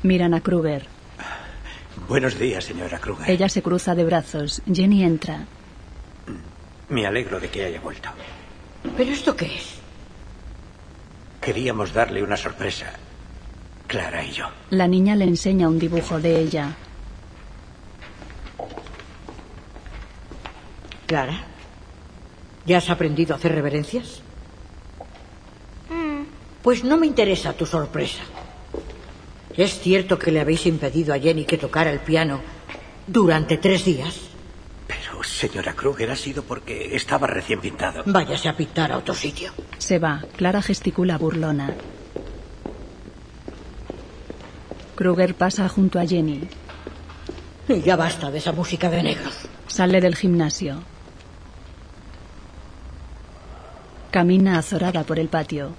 [0.02, 0.95] Miran a Kruger.
[2.08, 3.28] Buenos días, señora Kruger.
[3.28, 4.62] Ella se cruza de brazos.
[4.72, 5.44] Jenny entra.
[6.88, 8.08] Me alegro de que haya vuelto.
[8.96, 9.74] ¿Pero esto qué es?
[11.40, 12.92] Queríamos darle una sorpresa.
[13.88, 14.46] Clara y yo.
[14.70, 16.76] La niña le enseña un dibujo de ella.
[21.06, 21.40] Clara,
[22.66, 24.22] ¿ya has aprendido a hacer reverencias?
[26.62, 28.22] Pues no me interesa tu sorpresa.
[29.56, 32.40] ¿Es cierto que le habéis impedido a Jenny que tocara el piano
[33.06, 34.20] durante tres días?
[34.86, 38.02] Pero, señora Kruger, ha sido porque estaba recién pintado.
[38.04, 39.52] Váyase a pintar a otro sitio.
[39.78, 40.22] Se va.
[40.36, 41.74] Clara gesticula burlona.
[44.94, 46.48] Kruger pasa junto a Jenny.
[47.68, 49.34] Y ya basta de esa música de negros.
[49.66, 50.82] Sale del gimnasio.
[54.10, 55.74] Camina azorada por el patio.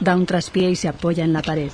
[0.00, 1.70] Da un traspié y se apoya en la pared.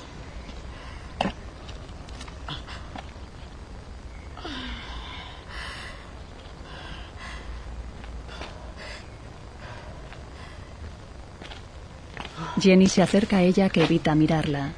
[12.61, 14.73] Jenny se acerca a ella que evita mirarla.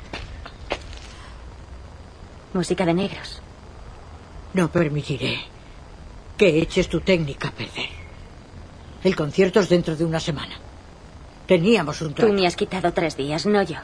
[2.53, 3.41] Música de negros.
[4.53, 5.39] No permitiré
[6.37, 7.89] que eches tu técnica a perder.
[9.03, 10.55] El concierto es dentro de una semana.
[11.45, 12.31] Teníamos un trato.
[12.31, 13.77] Tú me has quitado tres días, no yo.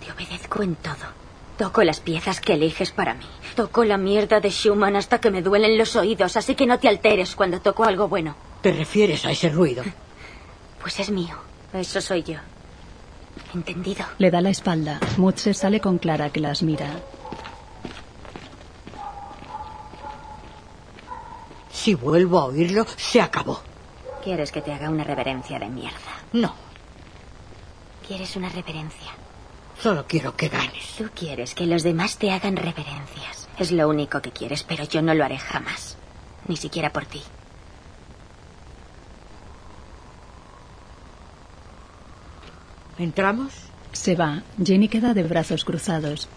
[0.00, 1.18] Te obedezco en todo.
[1.58, 3.26] Toco las piezas que eliges para mí.
[3.56, 6.88] Toco la mierda de Schumann hasta que me duelen los oídos, así que no te
[6.88, 8.36] alteres cuando toco algo bueno.
[8.62, 9.82] ¿Te refieres a ese ruido?
[10.80, 11.36] Pues es mío.
[11.72, 12.38] Eso soy yo.
[13.54, 14.04] ¿Entendido?
[14.18, 15.00] Le da la espalda.
[15.16, 16.86] Mutze sale con Clara que las mira.
[21.70, 23.60] Si vuelvo a oírlo, se acabó.
[24.22, 25.96] ¿Quieres que te haga una reverencia de mierda?
[26.32, 26.54] No,
[28.06, 29.12] ¿Quieres una reverencia?
[29.80, 30.94] solo quiero que ganes.
[30.96, 33.48] Tú quieres que los demás te hagan reverencias.
[33.58, 35.96] Es lo único que quieres, pero yo no lo haré jamás.
[36.48, 37.22] Ni siquiera por ti.
[42.98, 43.52] ¿Entramos?
[43.92, 44.42] Se va.
[44.62, 46.28] Jenny queda de brazos cruzados.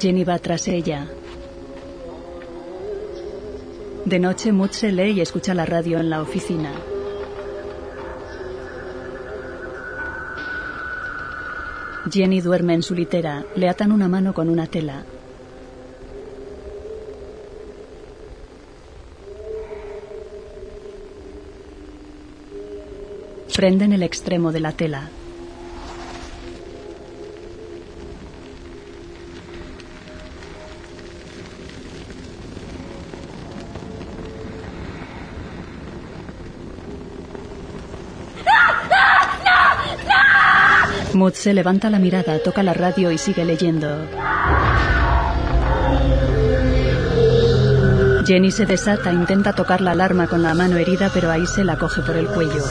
[0.00, 1.08] Jenny va tras ella.
[4.04, 6.72] De noche, Mutze lee y escucha la radio en la oficina.
[12.10, 13.44] Jenny duerme en su litera.
[13.56, 15.04] Le atan una mano con una tela.
[23.54, 25.10] Prenden el extremo de la tela.
[41.18, 43.88] Mutze levanta la mirada, toca la radio y sigue leyendo.
[48.24, 51.76] Jenny se desata, intenta tocar la alarma con la mano herida, pero ahí se la
[51.76, 52.62] coge por el cuello.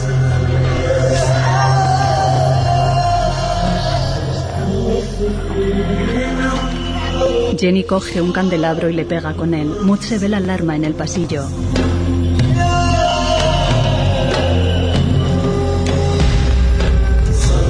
[7.60, 9.68] Jenny coge un candelabro y le pega con él.
[9.82, 11.44] Mutze ve la alarma en el pasillo.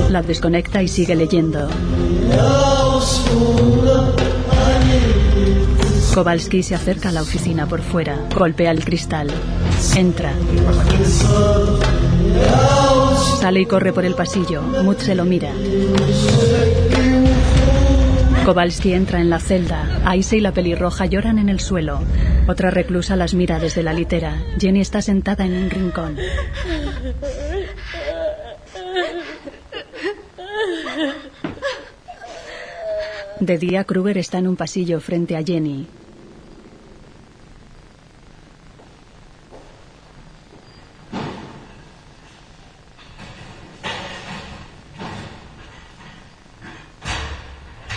[0.10, 1.68] La desconecta y sigue leyendo.
[6.14, 9.30] Kowalski se acerca a la oficina por fuera, golpea el cristal.
[9.96, 10.32] Entra.
[13.40, 14.62] Sale y corre por el pasillo.
[14.62, 15.52] Mutze lo mira.
[18.46, 20.02] Kowalski entra en la celda.
[20.06, 22.00] Aise y la pelirroja lloran en el suelo.
[22.48, 24.42] Otra reclusa las mira desde la litera.
[24.58, 26.16] Jenny está sentada en un rincón.
[33.48, 35.88] De día, Kruger está en un pasillo frente a Jenny.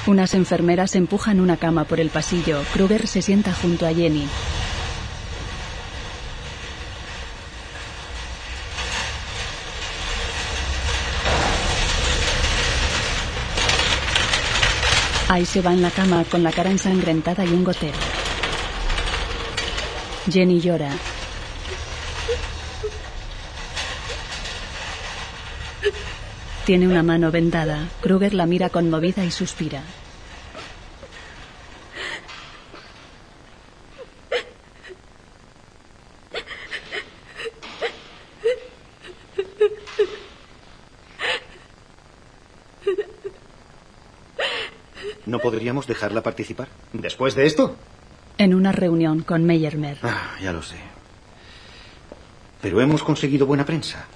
[0.06, 2.60] Unas enfermeras empujan una cama por el pasillo.
[2.72, 4.28] Kruger se sienta junto a Jenny.
[15.32, 17.96] Ahí se va en la cama con la cara ensangrentada y un gotero.
[20.28, 20.90] Jenny llora.
[26.64, 27.86] Tiene una mano vendada.
[28.00, 29.84] Kruger la mira conmovida y suspira.
[45.26, 46.68] ¿No podríamos dejarla participar?
[46.92, 47.76] ¿Después de esto?
[48.38, 49.98] En una reunión con Meyermer.
[50.02, 50.76] Ah, ya lo sé.
[52.62, 54.06] Pero hemos conseguido buena prensa.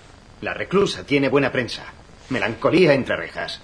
[0.41, 1.85] La reclusa tiene buena prensa.
[2.31, 3.61] Melancolía entre rejas.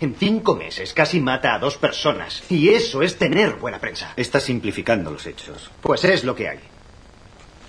[0.00, 2.42] En cinco meses casi mata a dos personas.
[2.50, 4.12] Y eso es tener buena prensa.
[4.16, 5.70] Está simplificando los hechos.
[5.80, 6.58] Pues es lo que hay.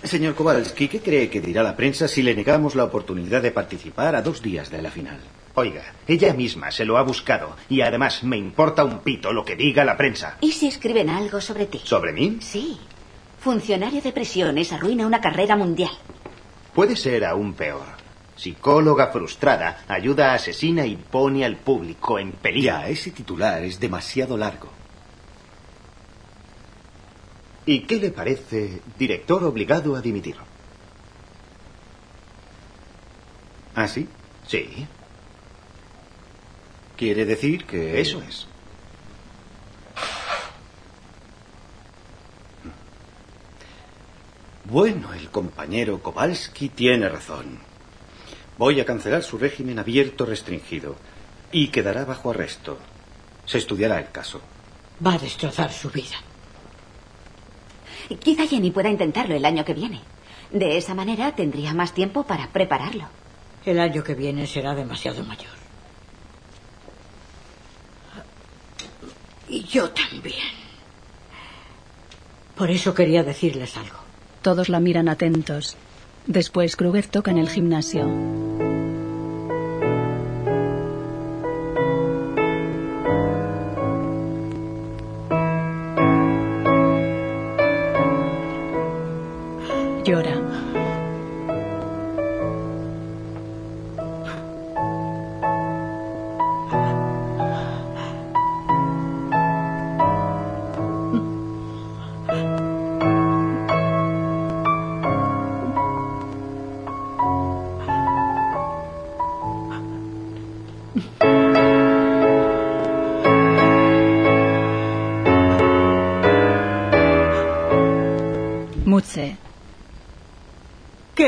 [0.03, 4.15] Señor Kowalski, ¿qué cree que dirá la prensa si le negamos la oportunidad de participar
[4.15, 5.19] a dos días de la final?
[5.57, 9.56] Oiga, ella misma se lo ha buscado y además me importa un pito lo que
[9.56, 10.38] diga la prensa.
[10.41, 11.82] ¿Y si escriben algo sobre ti?
[11.84, 12.38] ¿Sobre mí?
[12.41, 12.77] Sí.
[13.40, 15.91] Funcionario de prisiones arruina una carrera mundial.
[16.73, 17.86] Puede ser aún peor.
[18.36, 22.73] Psicóloga frustrada, ayuda a asesina y pone al público en peligro.
[22.73, 24.69] Ya, ese titular es demasiado largo.
[27.65, 30.36] ¿Y qué le parece director obligado a dimitir?
[33.73, 34.07] ¿Ah, sí?
[34.48, 34.86] Sí.
[36.98, 38.00] Quiere decir que...
[38.00, 38.48] Eso es.
[44.66, 47.60] Bueno, el compañero Kowalski tiene razón.
[48.58, 50.96] Voy a cancelar su régimen abierto restringido
[51.52, 52.80] y quedará bajo arresto.
[53.46, 54.42] Se estudiará el caso.
[55.06, 56.18] Va a destrozar su vida.
[58.20, 60.02] Quizá Jenny pueda intentarlo el año que viene.
[60.52, 63.08] De esa manera tendría más tiempo para prepararlo.
[63.66, 65.65] El año que viene será demasiado mayor.
[69.56, 70.36] Y yo también.
[72.57, 73.95] Por eso quería decirles algo.
[74.41, 75.77] Todos la miran atentos.
[76.27, 78.65] Después Kruger toca en el gimnasio.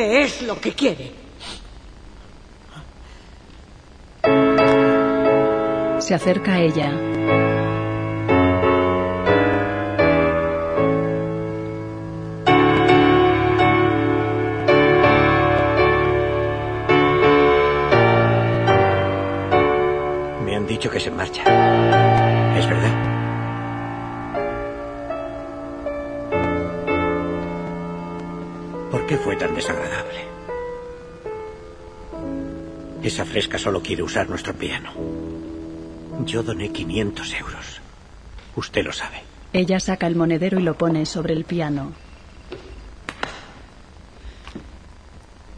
[0.10, 1.12] ¿Qué es lo que quiere?
[6.00, 6.92] Se acerca a ella.
[20.46, 21.57] Me han dicho que se marcha.
[29.28, 30.22] Fue tan desagradable?
[33.04, 34.94] Esa fresca solo quiere usar nuestro piano.
[36.24, 37.82] Yo doné 500 euros.
[38.56, 39.22] Usted lo sabe.
[39.52, 41.92] Ella saca el monedero y lo pone sobre el piano.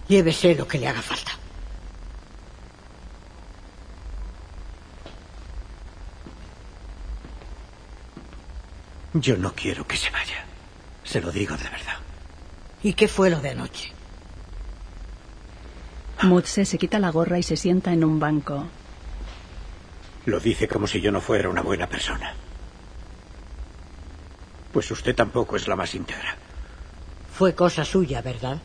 [0.08, 1.34] Llévese lo que le haga falta.
[9.14, 10.44] Yo no quiero que se vaya.
[11.04, 11.89] Se lo digo de verdad.
[12.84, 13.92] ¿Y qué fue lo de anoche?
[16.24, 18.66] Mutze se quita la gorra y se sienta en un banco.
[20.26, 22.34] Lo dice como si yo no fuera una buena persona.
[24.72, 26.36] Pues usted tampoco es la más íntegra.
[27.34, 28.60] Fue cosa suya, ¿verdad?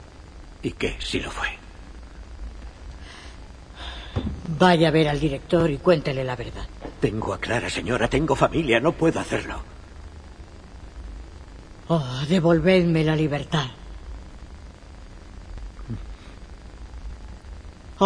[0.63, 1.49] ¿Y qué si lo fue?
[4.59, 6.67] Vaya a ver al director y cuéntele la verdad.
[7.01, 8.09] Tengo a Clara, señora.
[8.09, 8.81] Tengo familia.
[8.81, 9.63] No puedo hacerlo.
[11.89, 13.67] Oh, devolvedme la libertad.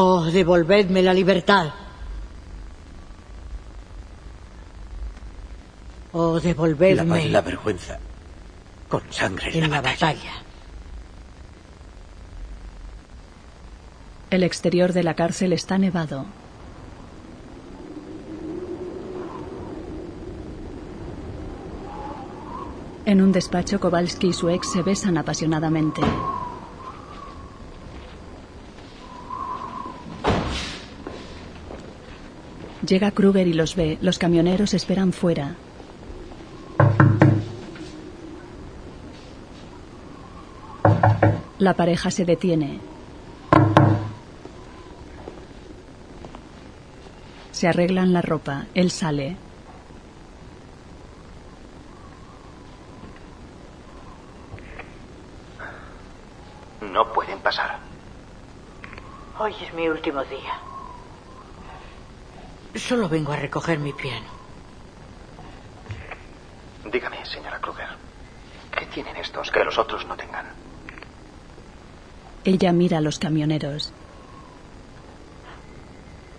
[0.00, 1.72] Oh, devolvedme la libertad.
[6.12, 7.04] Oh, devolvedme.
[7.04, 7.98] Lavar la vergüenza
[8.88, 10.34] con sangre en, en la, la batalla.
[14.30, 16.26] El exterior de la cárcel está nevado.
[23.04, 26.02] En un despacho, Kowalski y su ex se besan apasionadamente.
[32.88, 33.98] Llega Kruger y los ve.
[34.00, 35.56] Los camioneros esperan fuera.
[41.58, 42.80] La pareja se detiene.
[47.52, 48.64] Se arreglan la ropa.
[48.74, 49.36] Él sale.
[56.80, 57.80] No pueden pasar.
[59.38, 60.67] Hoy es mi último día.
[62.78, 64.26] Solo vengo a recoger mi piano.
[66.90, 67.88] Dígame, señora Kruger,
[68.78, 70.46] ¿qué tienen estos que los otros no tengan?
[72.44, 73.92] Ella mira a los camioneros.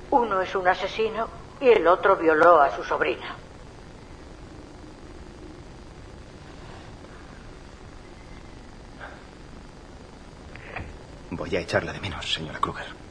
[0.09, 1.27] Uno es un asesino
[1.61, 3.35] y el otro violó a su sobrina.
[11.29, 13.08] Voy a echarla de menos, señora Kruger.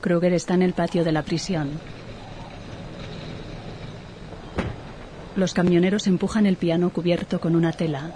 [0.00, 1.78] Kruger está en el patio de la prisión.
[5.36, 8.10] Los camioneros empujan el piano cubierto con una tela.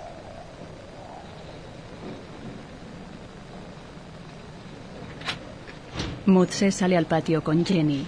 [6.26, 8.06] Mutze sale al patio con Jenny.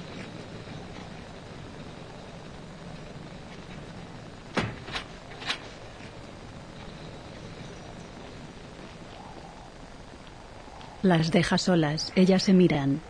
[11.03, 12.11] Las deja solas.
[12.16, 13.01] Ellas se miran.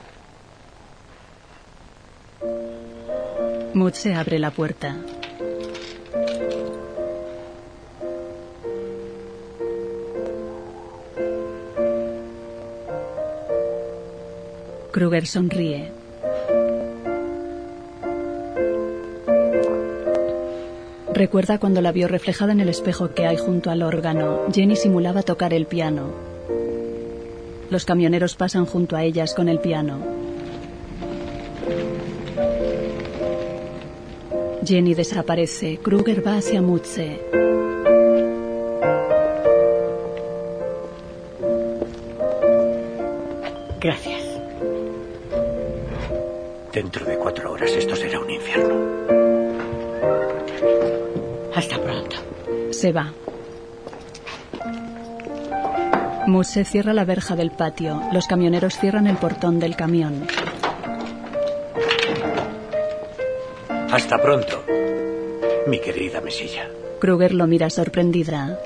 [3.77, 4.97] Mutze abre la puerta.
[14.93, 15.93] Kruger sonríe.
[21.13, 24.47] Recuerda cuando la vio reflejada en el espejo que hay junto al órgano.
[24.55, 26.15] Jenny simulaba tocar el piano.
[27.69, 30.16] Los camioneros pasan junto a ellas con el piano.
[34.67, 35.79] Jenny desaparece.
[35.79, 37.21] Kruger va hacia Mutze.
[43.81, 44.23] Gracias.
[46.73, 48.75] Dentro de cuatro horas esto será un infierno.
[51.55, 52.17] Hasta pronto.
[52.71, 53.13] Se va.
[56.27, 58.03] Mutze cierra la verja del patio.
[58.13, 60.27] Los camioneros cierran el portón del camión.
[63.91, 64.65] Hasta pronto,
[65.69, 66.69] mi querida Mesilla.
[66.99, 68.59] Kruger lo mira sorprendida.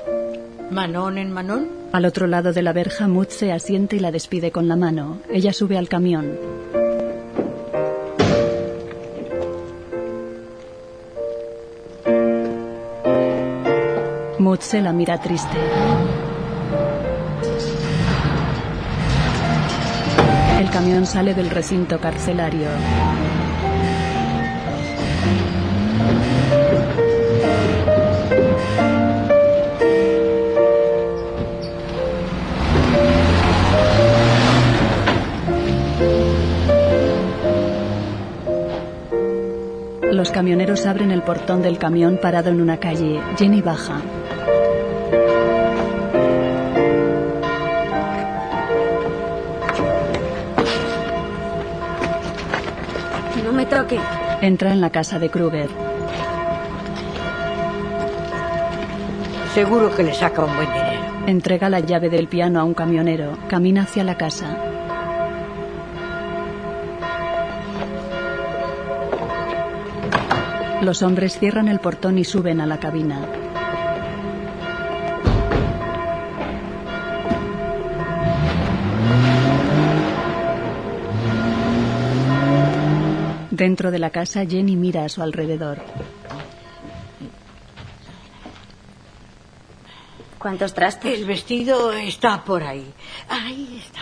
[0.71, 1.69] ¿Manon en Manon?
[1.91, 5.19] Al otro lado de la verja, Mood se asiente y la despide con la mano.
[5.29, 6.37] Ella sube al camión.
[14.39, 15.57] Mood se la mira triste.
[20.59, 22.69] El camión sale del recinto carcelario.
[40.31, 43.19] Los camioneros abren el portón del camión parado en una calle.
[43.37, 43.99] Jenny baja.
[53.43, 53.99] No me toque.
[54.39, 55.69] Entra en la casa de Kruger.
[59.53, 61.01] Seguro que le saca un buen dinero.
[61.27, 63.37] Entrega la llave del piano a un camionero.
[63.49, 64.70] Camina hacia la casa.
[70.81, 73.27] Los hombres cierran el portón y suben a la cabina.
[83.51, 85.77] Dentro de la casa, Jenny mira a su alrededor.
[90.39, 91.19] ¿Cuántos trastes?
[91.19, 92.91] El vestido está por ahí.
[93.29, 94.01] Ahí está.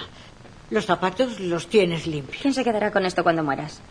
[0.69, 2.41] Los zapatos los tienes limpios.
[2.41, 3.81] ¿Quién se quedará con esto cuando mueras?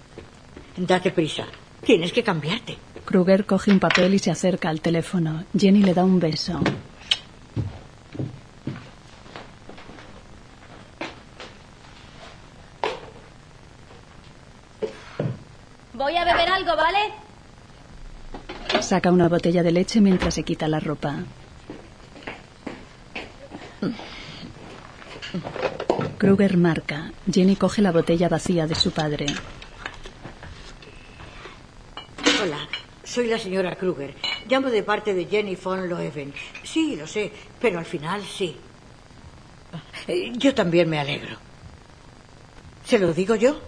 [0.79, 1.45] Date prisa.
[1.89, 2.77] Tienes que cambiarte.
[3.07, 5.45] Kruger coge un papel y se acerca al teléfono.
[5.59, 6.61] Jenny le da un beso.
[15.95, 16.99] Voy a beber algo, ¿vale?
[18.83, 21.15] Saca una botella de leche mientras se quita la ropa.
[26.19, 27.13] Kruger marca.
[27.33, 29.25] Jenny coge la botella vacía de su padre.
[32.43, 32.69] Hola,
[33.05, 34.15] soy la señora Kruger.
[34.49, 36.33] Llamo de parte de Jenny von Loewen.
[36.63, 38.57] Sí, lo sé, pero al final sí.
[40.07, 41.37] Eh, Yo también me alegro.
[42.85, 43.61] ¿Se lo digo yo?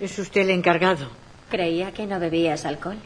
[0.00, 1.08] Es usted el encargado.
[1.50, 2.96] Creía que no bebías alcohol.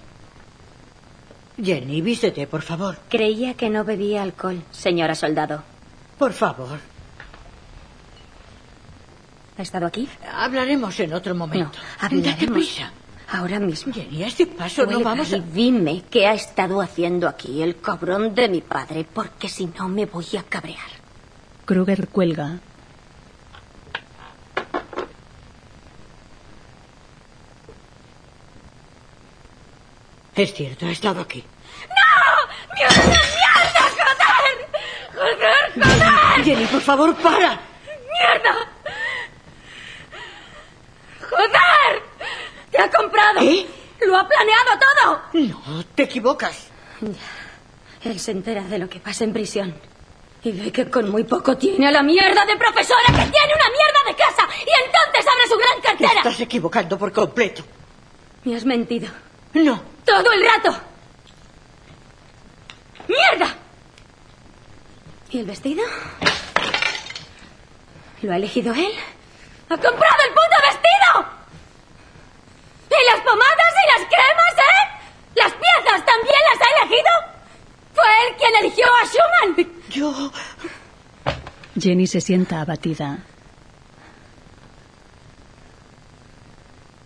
[1.63, 2.99] Jenny, vístete, por favor.
[3.09, 5.63] Creía que no bebía alcohol, señora soldado.
[6.19, 6.79] Por favor.
[9.59, 10.09] ¿Ha estado aquí?
[10.33, 11.77] Hablaremos en otro momento.
[11.79, 12.25] No, hablaremos.
[12.41, 12.93] Date prisa.
[13.31, 13.93] Ahora mismo.
[13.93, 15.39] Jenny, a este paso no Cuelga vamos y a...
[15.39, 20.07] dime qué ha estado haciendo aquí el cabrón de mi padre, porque si no me
[20.07, 20.89] voy a cabrear.
[21.67, 22.59] Kruger cuelga.
[30.35, 31.45] Es cierto, ha estado aquí.
[31.89, 32.75] ¡No!
[32.75, 33.83] ¡Mierda, mierda!
[35.13, 35.35] ¡Joder!
[35.75, 36.45] ¡Joder, joder!
[36.45, 37.61] Jenny, por favor, para.
[38.15, 38.55] ¡Mierda!
[41.29, 42.18] ¡Joder!
[42.71, 43.41] ¡Te ha comprado!
[43.41, 43.67] ¿Eh?
[44.07, 45.21] ¡Lo ha planeado todo!
[45.33, 46.69] No, te equivocas.
[48.05, 49.75] Él se entera de lo que pasa en prisión.
[50.45, 53.71] Y ve que con muy poco tiene a la mierda de profesora que tiene una
[53.71, 56.21] mierda de casa y entonces abre su gran Te cartera.
[56.21, 57.65] estás equivocando por completo.
[58.45, 59.09] Me has mentido.
[59.55, 59.83] No.
[60.05, 60.79] Todo el rato.
[63.09, 63.55] ¡Mierda!
[65.31, 65.83] ¿Y el vestido?
[68.23, 68.93] ¿Lo ha elegido él?
[69.71, 71.38] ¡Ha comprado el puto vestido!
[72.91, 75.13] ¿Y las pomadas y las cremas, eh?
[75.35, 77.11] ¿Las piezas también las ha elegido?
[77.95, 79.83] ¿Fue él quien eligió a Schumann?
[79.91, 80.33] Yo...
[81.81, 83.19] Jenny se sienta abatida.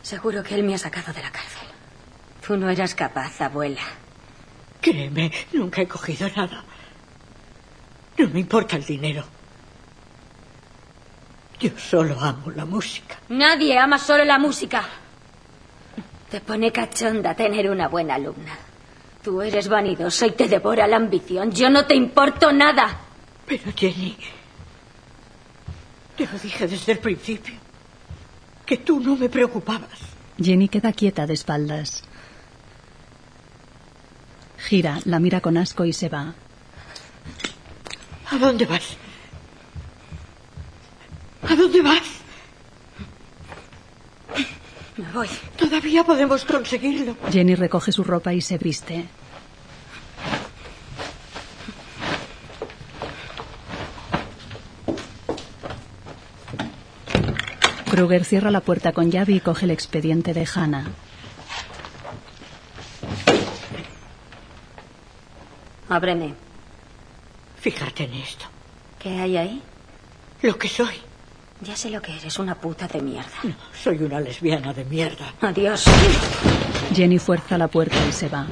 [0.02, 1.68] Seguro que él me ha sacado de la cárcel.
[2.46, 3.82] Tú no eras capaz, abuela.
[4.80, 6.64] Créeme, nunca he cogido nada.
[8.18, 9.24] No me importa el dinero.
[11.60, 13.18] Yo solo amo la música.
[13.28, 14.84] Nadie ama solo la música.
[16.32, 18.56] Te pone cachonda tener una buena alumna.
[19.22, 21.52] Tú eres vanidosa y te devora la ambición.
[21.52, 23.02] Yo no te importo nada.
[23.44, 24.16] Pero Jenny,
[26.16, 27.54] te lo dije desde el principio,
[28.64, 30.00] que tú no me preocupabas.
[30.42, 32.02] Jenny queda quieta de espaldas.
[34.56, 36.32] Gira, la mira con asco y se va.
[38.30, 38.96] ¿A dónde vas?
[41.46, 42.22] ¿A dónde vas?
[44.96, 45.28] Me voy.
[45.56, 47.16] Todavía podemos conseguirlo.
[47.30, 49.06] Jenny recoge su ropa y se viste.
[57.90, 60.86] Kruger cierra la puerta con llave y coge el expediente de Hannah.
[65.88, 66.34] Ábreme.
[67.56, 68.46] Fíjate en esto.
[68.98, 69.62] ¿Qué hay ahí?
[70.40, 71.11] Lo que soy.
[71.62, 73.30] Ya sé lo que eres, una puta de mierda.
[73.44, 75.32] No, soy una lesbiana de mierda.
[75.40, 75.84] Adiós.
[76.92, 78.46] Jenny fuerza la puerta y se va.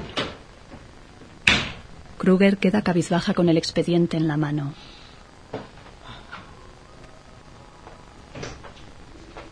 [2.18, 4.74] Kruger queda cabizbaja con el expediente en la mano.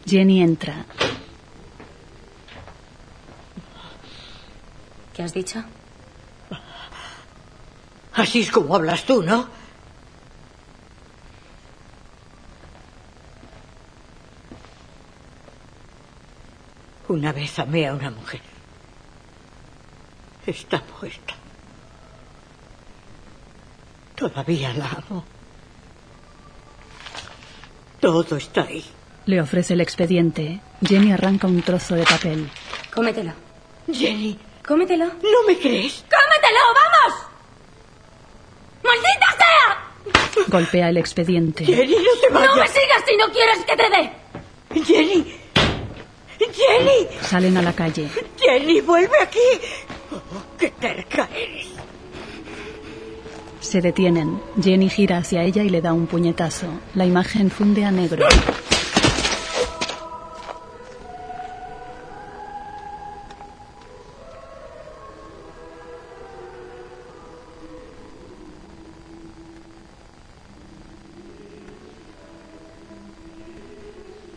[0.07, 0.85] Jenny entra.
[5.15, 5.65] ¿Qué has dicho?
[8.15, 9.58] Así es como hablas tú, ¿no?
[17.09, 18.41] Una vez amé a una mujer.
[20.47, 21.35] Está muerta.
[24.15, 25.25] Todavía la amo.
[28.01, 28.85] Todo está ahí.
[29.27, 30.61] Le ofrece el expediente.
[30.83, 32.49] Jenny arranca un trozo de papel.
[32.95, 33.33] Cómetelo.
[33.93, 34.39] Jenny.
[34.67, 35.07] Cómetelo.
[35.07, 36.05] ¿No me crees?
[36.05, 36.61] ¡Cómetelo!
[36.75, 37.27] ¡Vamos!
[38.85, 40.45] ¡Maldita sea!
[40.49, 41.65] Golpea el expediente.
[41.65, 42.51] Jenny, no te vayas.
[42.55, 44.85] ¡No me sigas si no quieres que te dé!
[44.85, 45.38] Jenny.
[46.47, 47.09] Jenny.
[47.23, 48.09] Salen a la calle.
[48.39, 49.39] Jenny, vuelve aquí.
[50.13, 50.21] Oh,
[50.59, 51.69] qué terca eres.
[53.61, 54.41] Se detienen.
[54.63, 56.67] Jenny gira hacia ella y le da un puñetazo.
[56.95, 58.27] La imagen funde a negro.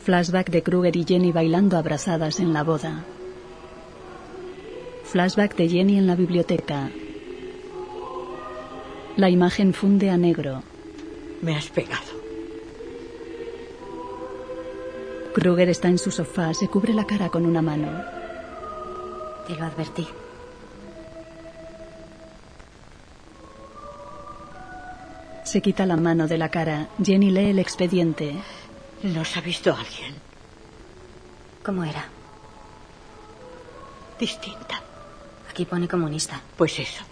[0.04, 3.04] Flashback de Kruger y Jenny bailando abrazadas en la boda.
[5.04, 6.90] Flashback de Jenny en la biblioteca.
[9.16, 10.64] La imagen funde a negro.
[11.44, 12.20] Me has pegado.
[15.36, 18.04] Kruger está en su sofá, se cubre la cara con una mano.
[19.48, 20.08] Te lo advertí.
[25.44, 26.88] Se quita la mano de la cara.
[27.04, 28.36] Jenny lee el expediente.
[29.04, 30.16] ¿Nos ha visto alguien?
[31.64, 32.06] ¿Cómo era?
[34.20, 34.82] Distinta.
[35.50, 36.40] Aquí pone comunista.
[36.56, 37.04] Pues eso.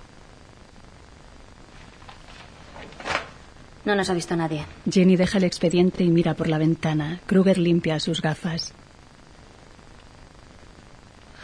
[3.86, 4.66] No nos ha visto nadie.
[4.90, 7.20] Jenny deja el expediente y mira por la ventana.
[7.26, 8.74] Kruger limpia sus gafas.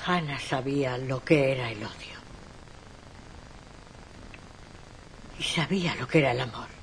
[0.06, 2.16] Hannah sabía lo que era el odio.
[5.40, 6.75] Y sabía lo que era el amor.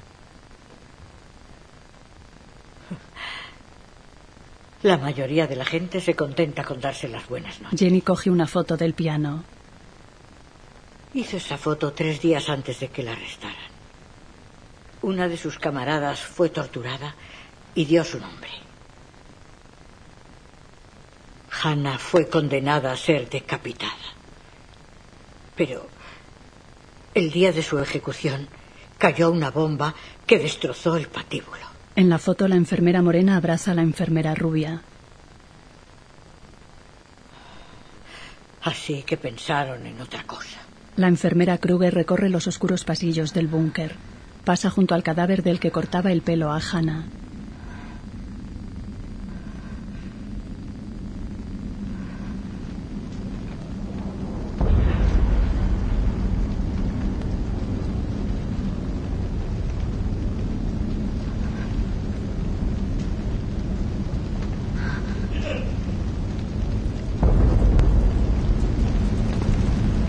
[4.82, 7.78] La mayoría de la gente se contenta con darse las buenas noches.
[7.78, 9.44] Jenny coge una foto del piano.
[11.14, 13.70] Hizo esa foto tres días antes de que la arrestaran.
[15.02, 17.14] Una de sus camaradas fue torturada
[17.74, 18.50] y dio su nombre.
[21.62, 23.92] Hannah fue condenada a ser decapitada.
[25.54, 25.86] Pero
[27.14, 28.48] el día de su ejecución
[28.98, 29.94] cayó una bomba
[30.26, 31.71] que destrozó el patíbulo.
[31.94, 34.82] En la foto la enfermera morena abraza a la enfermera rubia.
[38.62, 40.60] Así que pensaron en otra cosa.
[40.96, 43.96] La enfermera Kruger recorre los oscuros pasillos del búnker.
[44.44, 47.04] Pasa junto al cadáver del que cortaba el pelo a Hannah.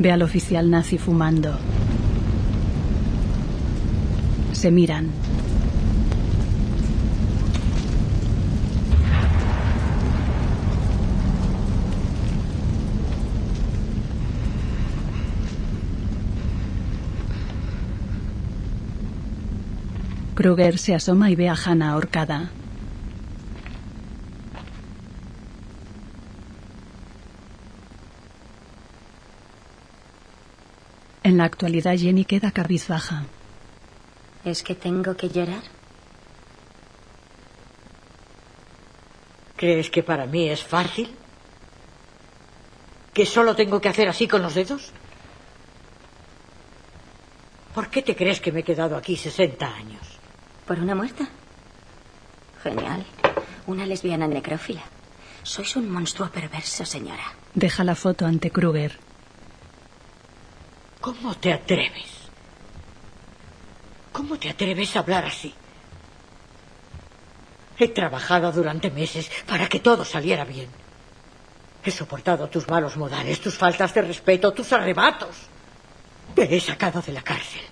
[0.03, 1.57] Ve al oficial nazi fumando.
[4.51, 5.07] Se miran.
[20.35, 22.51] Kruger se asoma y ve a Hannah ahorcada.
[31.23, 33.23] En la actualidad Jenny queda cabizbaja.
[34.43, 35.63] ¿Es que tengo que llorar?
[39.55, 41.09] ¿Crees que para mí es fácil?
[43.13, 44.91] ¿Que solo tengo que hacer así con los dedos?
[47.73, 50.19] ¿Por qué te crees que me he quedado aquí 60 años?
[50.67, 51.29] ¿Por una muerta?
[52.61, 53.05] Genial.
[53.67, 54.83] Una lesbiana necrófila.
[55.43, 57.23] Sois un monstruo perverso, señora.
[57.53, 58.99] Deja la foto ante Kruger.
[61.03, 62.11] ¿Cómo te atreves?
[64.13, 65.53] ¿Cómo te atreves a hablar así?
[67.77, 70.69] He trabajado durante meses para que todo saliera bien.
[71.83, 75.35] He soportado tus malos modales, tus faltas de respeto, tus arrebatos.
[76.33, 77.63] Te he sacado de la cárcel.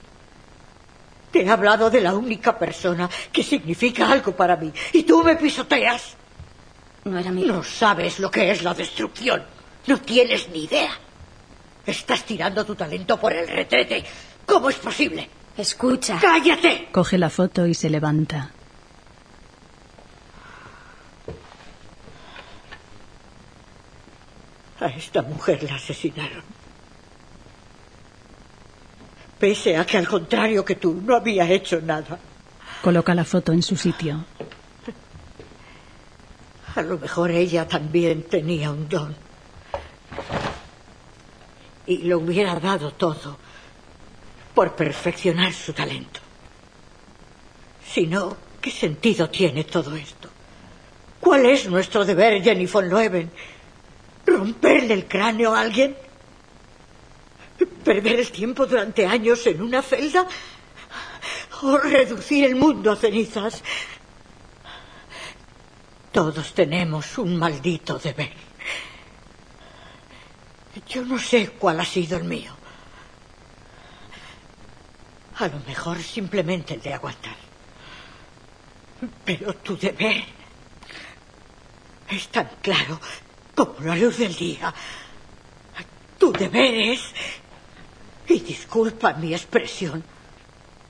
[1.31, 4.73] Te he hablado de la única persona que significa algo para mí.
[4.91, 6.17] Y tú me pisoteas.
[7.05, 7.45] No era mi...
[7.45, 9.41] No sabes lo que es la destrucción.
[9.87, 10.91] No tienes ni idea.
[11.91, 14.05] Estás tirando tu talento por el retrete
[14.45, 15.29] ¿Cómo es posible?
[15.57, 16.17] Escucha.
[16.19, 16.87] ¡Cállate!
[16.91, 18.49] Coge la foto y se levanta.
[24.79, 26.43] A esta mujer la asesinaron.
[29.37, 32.17] Pese a que al contrario que tú no había hecho nada.
[32.81, 34.25] Coloca la foto en su sitio.
[36.75, 39.30] A lo mejor ella también tenía un don.
[41.87, 43.37] Y lo hubiera dado todo
[44.53, 46.19] por perfeccionar su talento.
[47.85, 50.29] Si no, ¿qué sentido tiene todo esto?
[51.19, 53.31] ¿Cuál es nuestro deber, Jenny von Loewen?
[54.25, 55.95] ¿Romperle el cráneo a alguien?
[57.83, 60.27] ¿Perder el tiempo durante años en una celda?
[61.61, 63.63] ¿O reducir el mundo a cenizas?
[66.11, 68.50] Todos tenemos un maldito deber.
[70.87, 72.53] Yo no sé cuál ha sido el mío.
[75.37, 77.35] A lo mejor simplemente el de aguantar.
[79.25, 80.23] Pero tu deber
[82.09, 82.99] es tan claro
[83.55, 84.73] como la luz del día.
[86.17, 87.01] Tu deber es,
[88.27, 90.03] y disculpa mi expresión,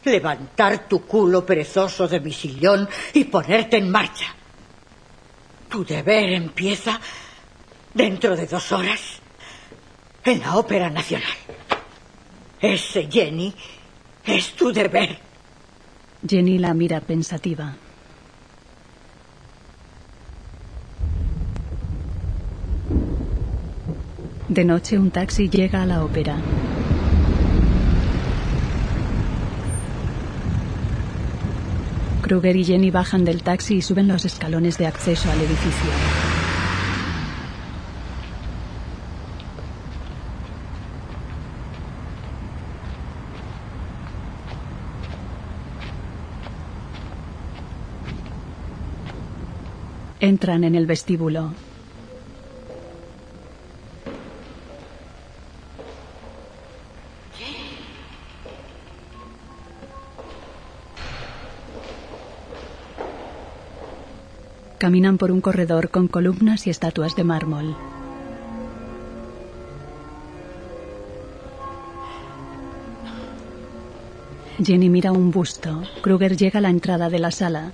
[0.04, 4.36] levantar tu culo perezoso de mi sillón y ponerte en marcha.
[5.70, 7.00] Tu deber empieza
[7.94, 9.21] dentro de dos horas
[10.24, 11.28] en la Ópera Nacional.
[12.60, 13.54] Ese, Jenny,
[14.26, 15.18] es tu deber.
[16.28, 17.76] Jenny la mira pensativa.
[24.48, 26.38] De noche un taxi llega a la ópera.
[32.22, 36.31] Kruger y Jenny bajan del taxi y suben los escalones de acceso al edificio.
[50.24, 51.56] Entran en el vestíbulo.
[64.78, 67.76] Caminan por un corredor con columnas y estatuas de mármol.
[74.64, 75.82] Jenny mira un busto.
[76.04, 77.74] Kruger llega a la entrada de la sala.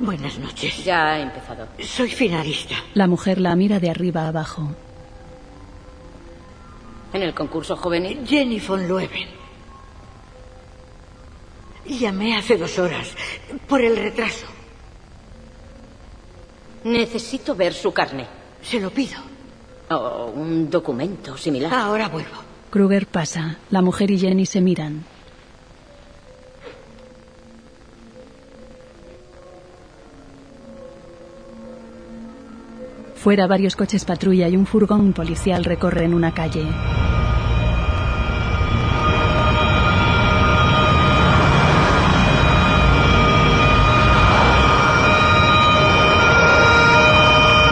[0.00, 0.84] Buenas noches.
[0.84, 1.66] Ya ha empezado.
[1.80, 2.76] Soy finalista.
[2.94, 4.68] La mujer la mira de arriba a abajo.
[7.12, 8.24] ¿En el concurso juvenil?
[8.26, 9.28] Jenny von Loewen.
[11.86, 13.08] Llamé hace dos horas
[13.66, 14.46] por el retraso.
[16.84, 18.26] Necesito ver su carne.
[18.62, 19.18] Se lo pido.
[19.90, 21.72] O un documento similar.
[21.72, 22.36] Ahora vuelvo.
[22.70, 23.56] Kruger pasa.
[23.70, 25.04] La mujer y Jenny se miran.
[33.18, 36.64] Fuera varios coches patrulla y un furgón policial recorren una calle.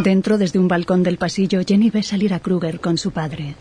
[0.02, 3.54] Dentro, desde un balcón del pasillo, Jenny ve salir a Kruger con su padre.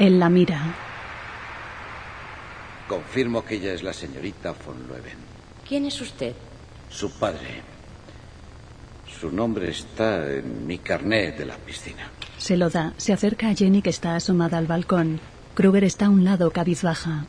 [0.00, 0.58] Él la mira.
[2.88, 5.18] Confirmo que ella es la señorita von Leeuwen.
[5.68, 6.34] ¿Quién es usted?
[6.88, 7.60] Su padre.
[9.20, 12.10] Su nombre está en mi carnet de la piscina.
[12.38, 12.94] Se lo da.
[12.96, 15.20] Se acerca a Jenny que está asomada al balcón.
[15.54, 17.26] Kruger está a un lado, cabizbaja.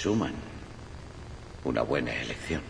[0.00, 0.32] Schumann.
[1.70, 2.62] Una buena elección.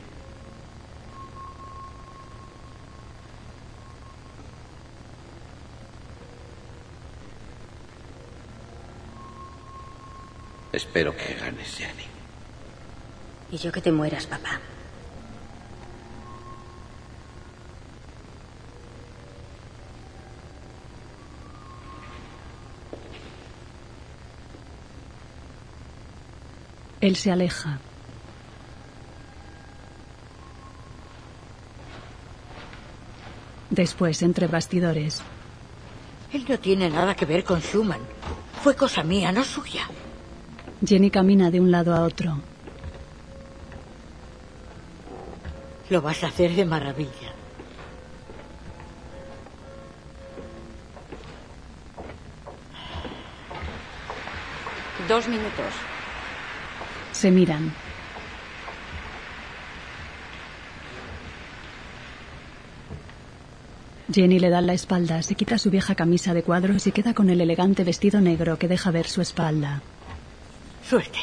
[10.71, 12.05] Espero que ganes, Jenny.
[13.51, 14.61] Y yo que te mueras, papá.
[27.01, 27.81] Él se aleja.
[33.71, 35.23] Después, entre bastidores,
[36.33, 38.01] Él no tiene nada que ver con Schumann.
[38.63, 39.89] Fue cosa mía, no suya.
[40.85, 42.39] Jenny camina de un lado a otro.
[45.89, 47.33] Lo vas a hacer de maravilla.
[55.09, 55.75] Dos minutos.
[57.13, 57.73] Se miran.
[64.13, 67.31] Jenny le da la espalda, se quita su vieja camisa de cuadros y queda con
[67.31, 69.83] el elegante vestido negro que deja ver su espalda.
[70.89, 71.19] Suerte.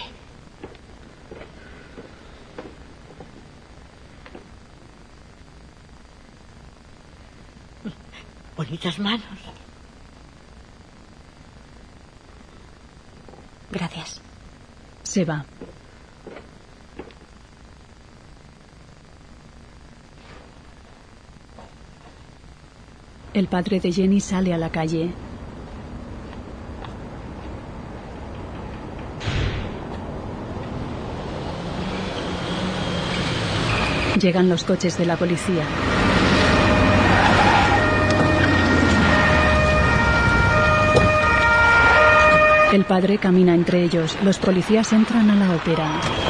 [8.55, 9.21] Bonitas manos.
[13.69, 14.21] Gracias.
[15.03, 15.45] Se va.
[23.37, 25.11] El padre de Jenny sale a la calle.
[34.19, 35.63] Llegan los coches de la policía.
[42.73, 44.17] El padre camina entre ellos.
[44.23, 46.26] Los policías entran a la ópera.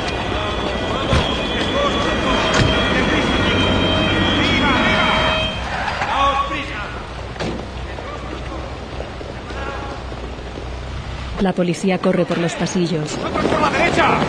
[11.41, 13.15] La policía corre por los pasillos.
[13.15, 14.19] ¡Por la derecha!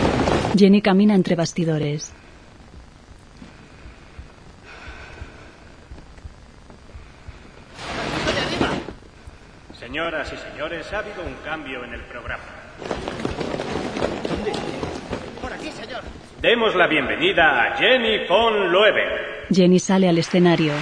[0.55, 2.13] Jenny camina entre bastidores.
[9.79, 12.43] Señoras y señores, ha habido un cambio en el programa.
[15.41, 16.01] Por aquí, señor.
[16.41, 19.09] Demos la bienvenida a Jenny von Loewen.
[19.49, 20.73] Jenny sale al escenario.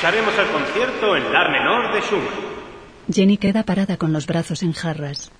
[0.00, 2.32] Escucharemos el concierto en La menor de Schumann.
[3.12, 5.30] Jenny queda parada con los brazos en jarras.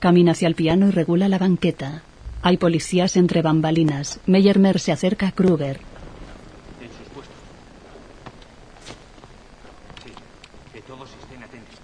[0.00, 2.00] Camina hacia el piano y regula la banqueta.
[2.40, 4.20] Hay policías entre bambalinas.
[4.24, 5.80] Meyermer se acerca a Kruger.
[6.80, 7.36] En sus puestos.
[10.02, 10.12] Sí,
[10.72, 11.76] que todos estén atentos.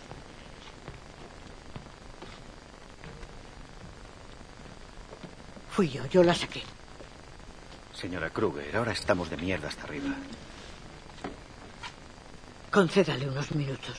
[5.68, 6.62] Fui yo, yo la saqué.
[8.00, 10.14] Señora Kruger, ahora estamos de mierda hasta arriba.
[12.70, 13.96] Concédale unos minutos.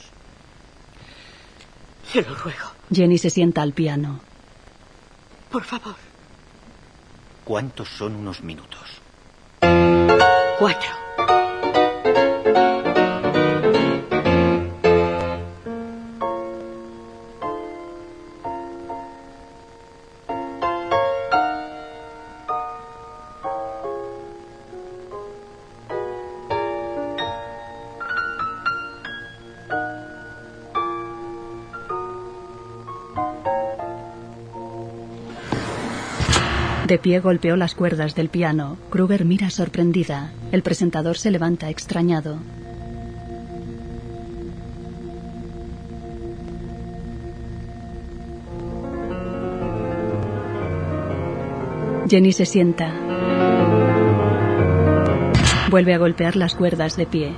[2.11, 2.71] Se lo ruego.
[2.91, 4.19] Jenny se sienta al piano.
[5.51, 5.95] Por favor.
[7.45, 9.01] ¿Cuántos son unos minutos?
[10.57, 10.89] Cuatro.
[37.01, 38.77] Pie golpeó las cuerdas del piano.
[38.89, 40.31] Kruger mira sorprendida.
[40.51, 42.37] El presentador se levanta extrañado.
[52.07, 52.93] Jenny se sienta.
[55.69, 57.33] Vuelve a golpear las cuerdas de pie.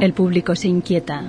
[0.00, 1.24] El público se inquieta.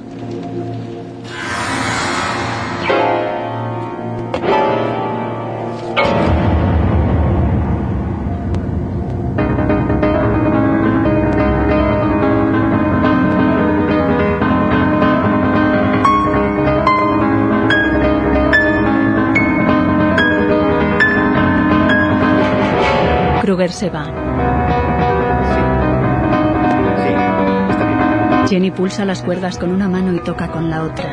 [23.68, 24.06] Se va.
[28.48, 31.06] Jenny pulsa las cuerdas con una mano y toca con la otra.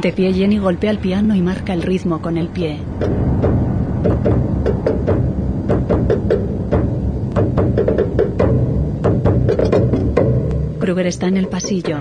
[0.00, 2.80] De pie Jenny golpea el piano y marca el ritmo con el pie.
[10.84, 11.98] Kruger está en el pasillo.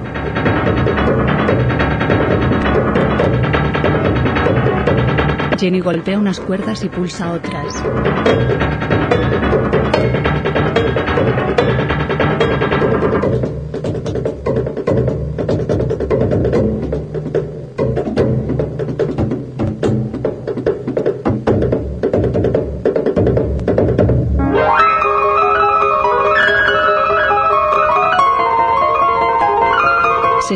[5.58, 7.82] Jenny golpea unas cuerdas y pulsa otras.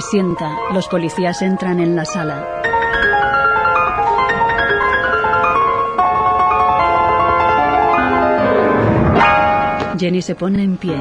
[0.10, 0.56] Sienta.
[0.74, 2.62] Los policías entran en la sala.
[10.00, 10.96] Jenny se pone en pie.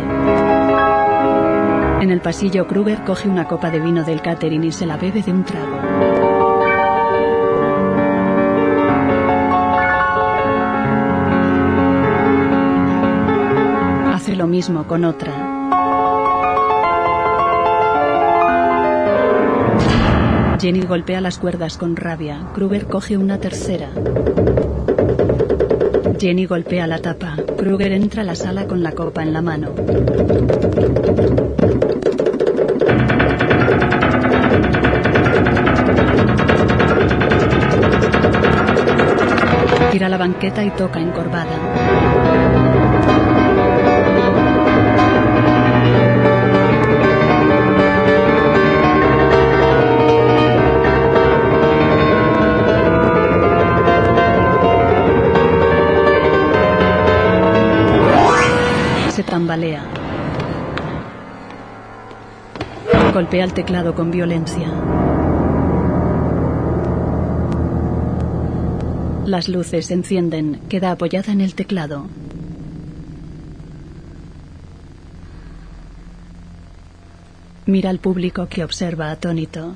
[2.00, 5.22] En el pasillo, Kruger coge una copa de vino del catering y se la bebe
[5.22, 5.78] de un trago.
[14.12, 15.55] Hace lo mismo con otra.
[20.66, 22.48] Jenny golpea las cuerdas con rabia.
[22.52, 23.88] Kruger coge una tercera.
[26.18, 27.36] Jenny golpea la tapa.
[27.56, 29.70] Kruger entra a la sala con la copa en la mano.
[39.92, 42.25] Tira la banqueta y toca encorvada.
[59.56, 59.82] Tambalea.
[63.12, 64.68] Golpea el teclado con violencia.
[69.24, 70.60] Las luces se encienden.
[70.68, 72.06] Queda apoyada en el teclado.
[77.64, 79.74] Mira al público que observa atónito.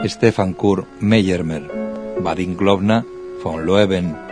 [0.08, 1.68] Stefan Kur Meyermer,
[2.22, 3.04] Vadim Glovna
[3.42, 4.23] von Loewen,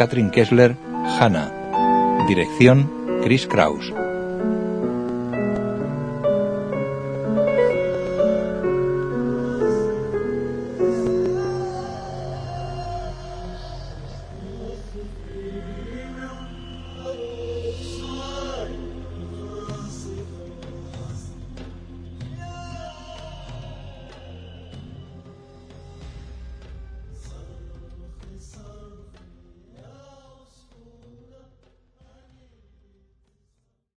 [0.00, 0.78] Katrin Kessler
[1.18, 1.52] Hanna.
[2.26, 2.90] Dirección
[3.22, 3.92] Chris Kraus.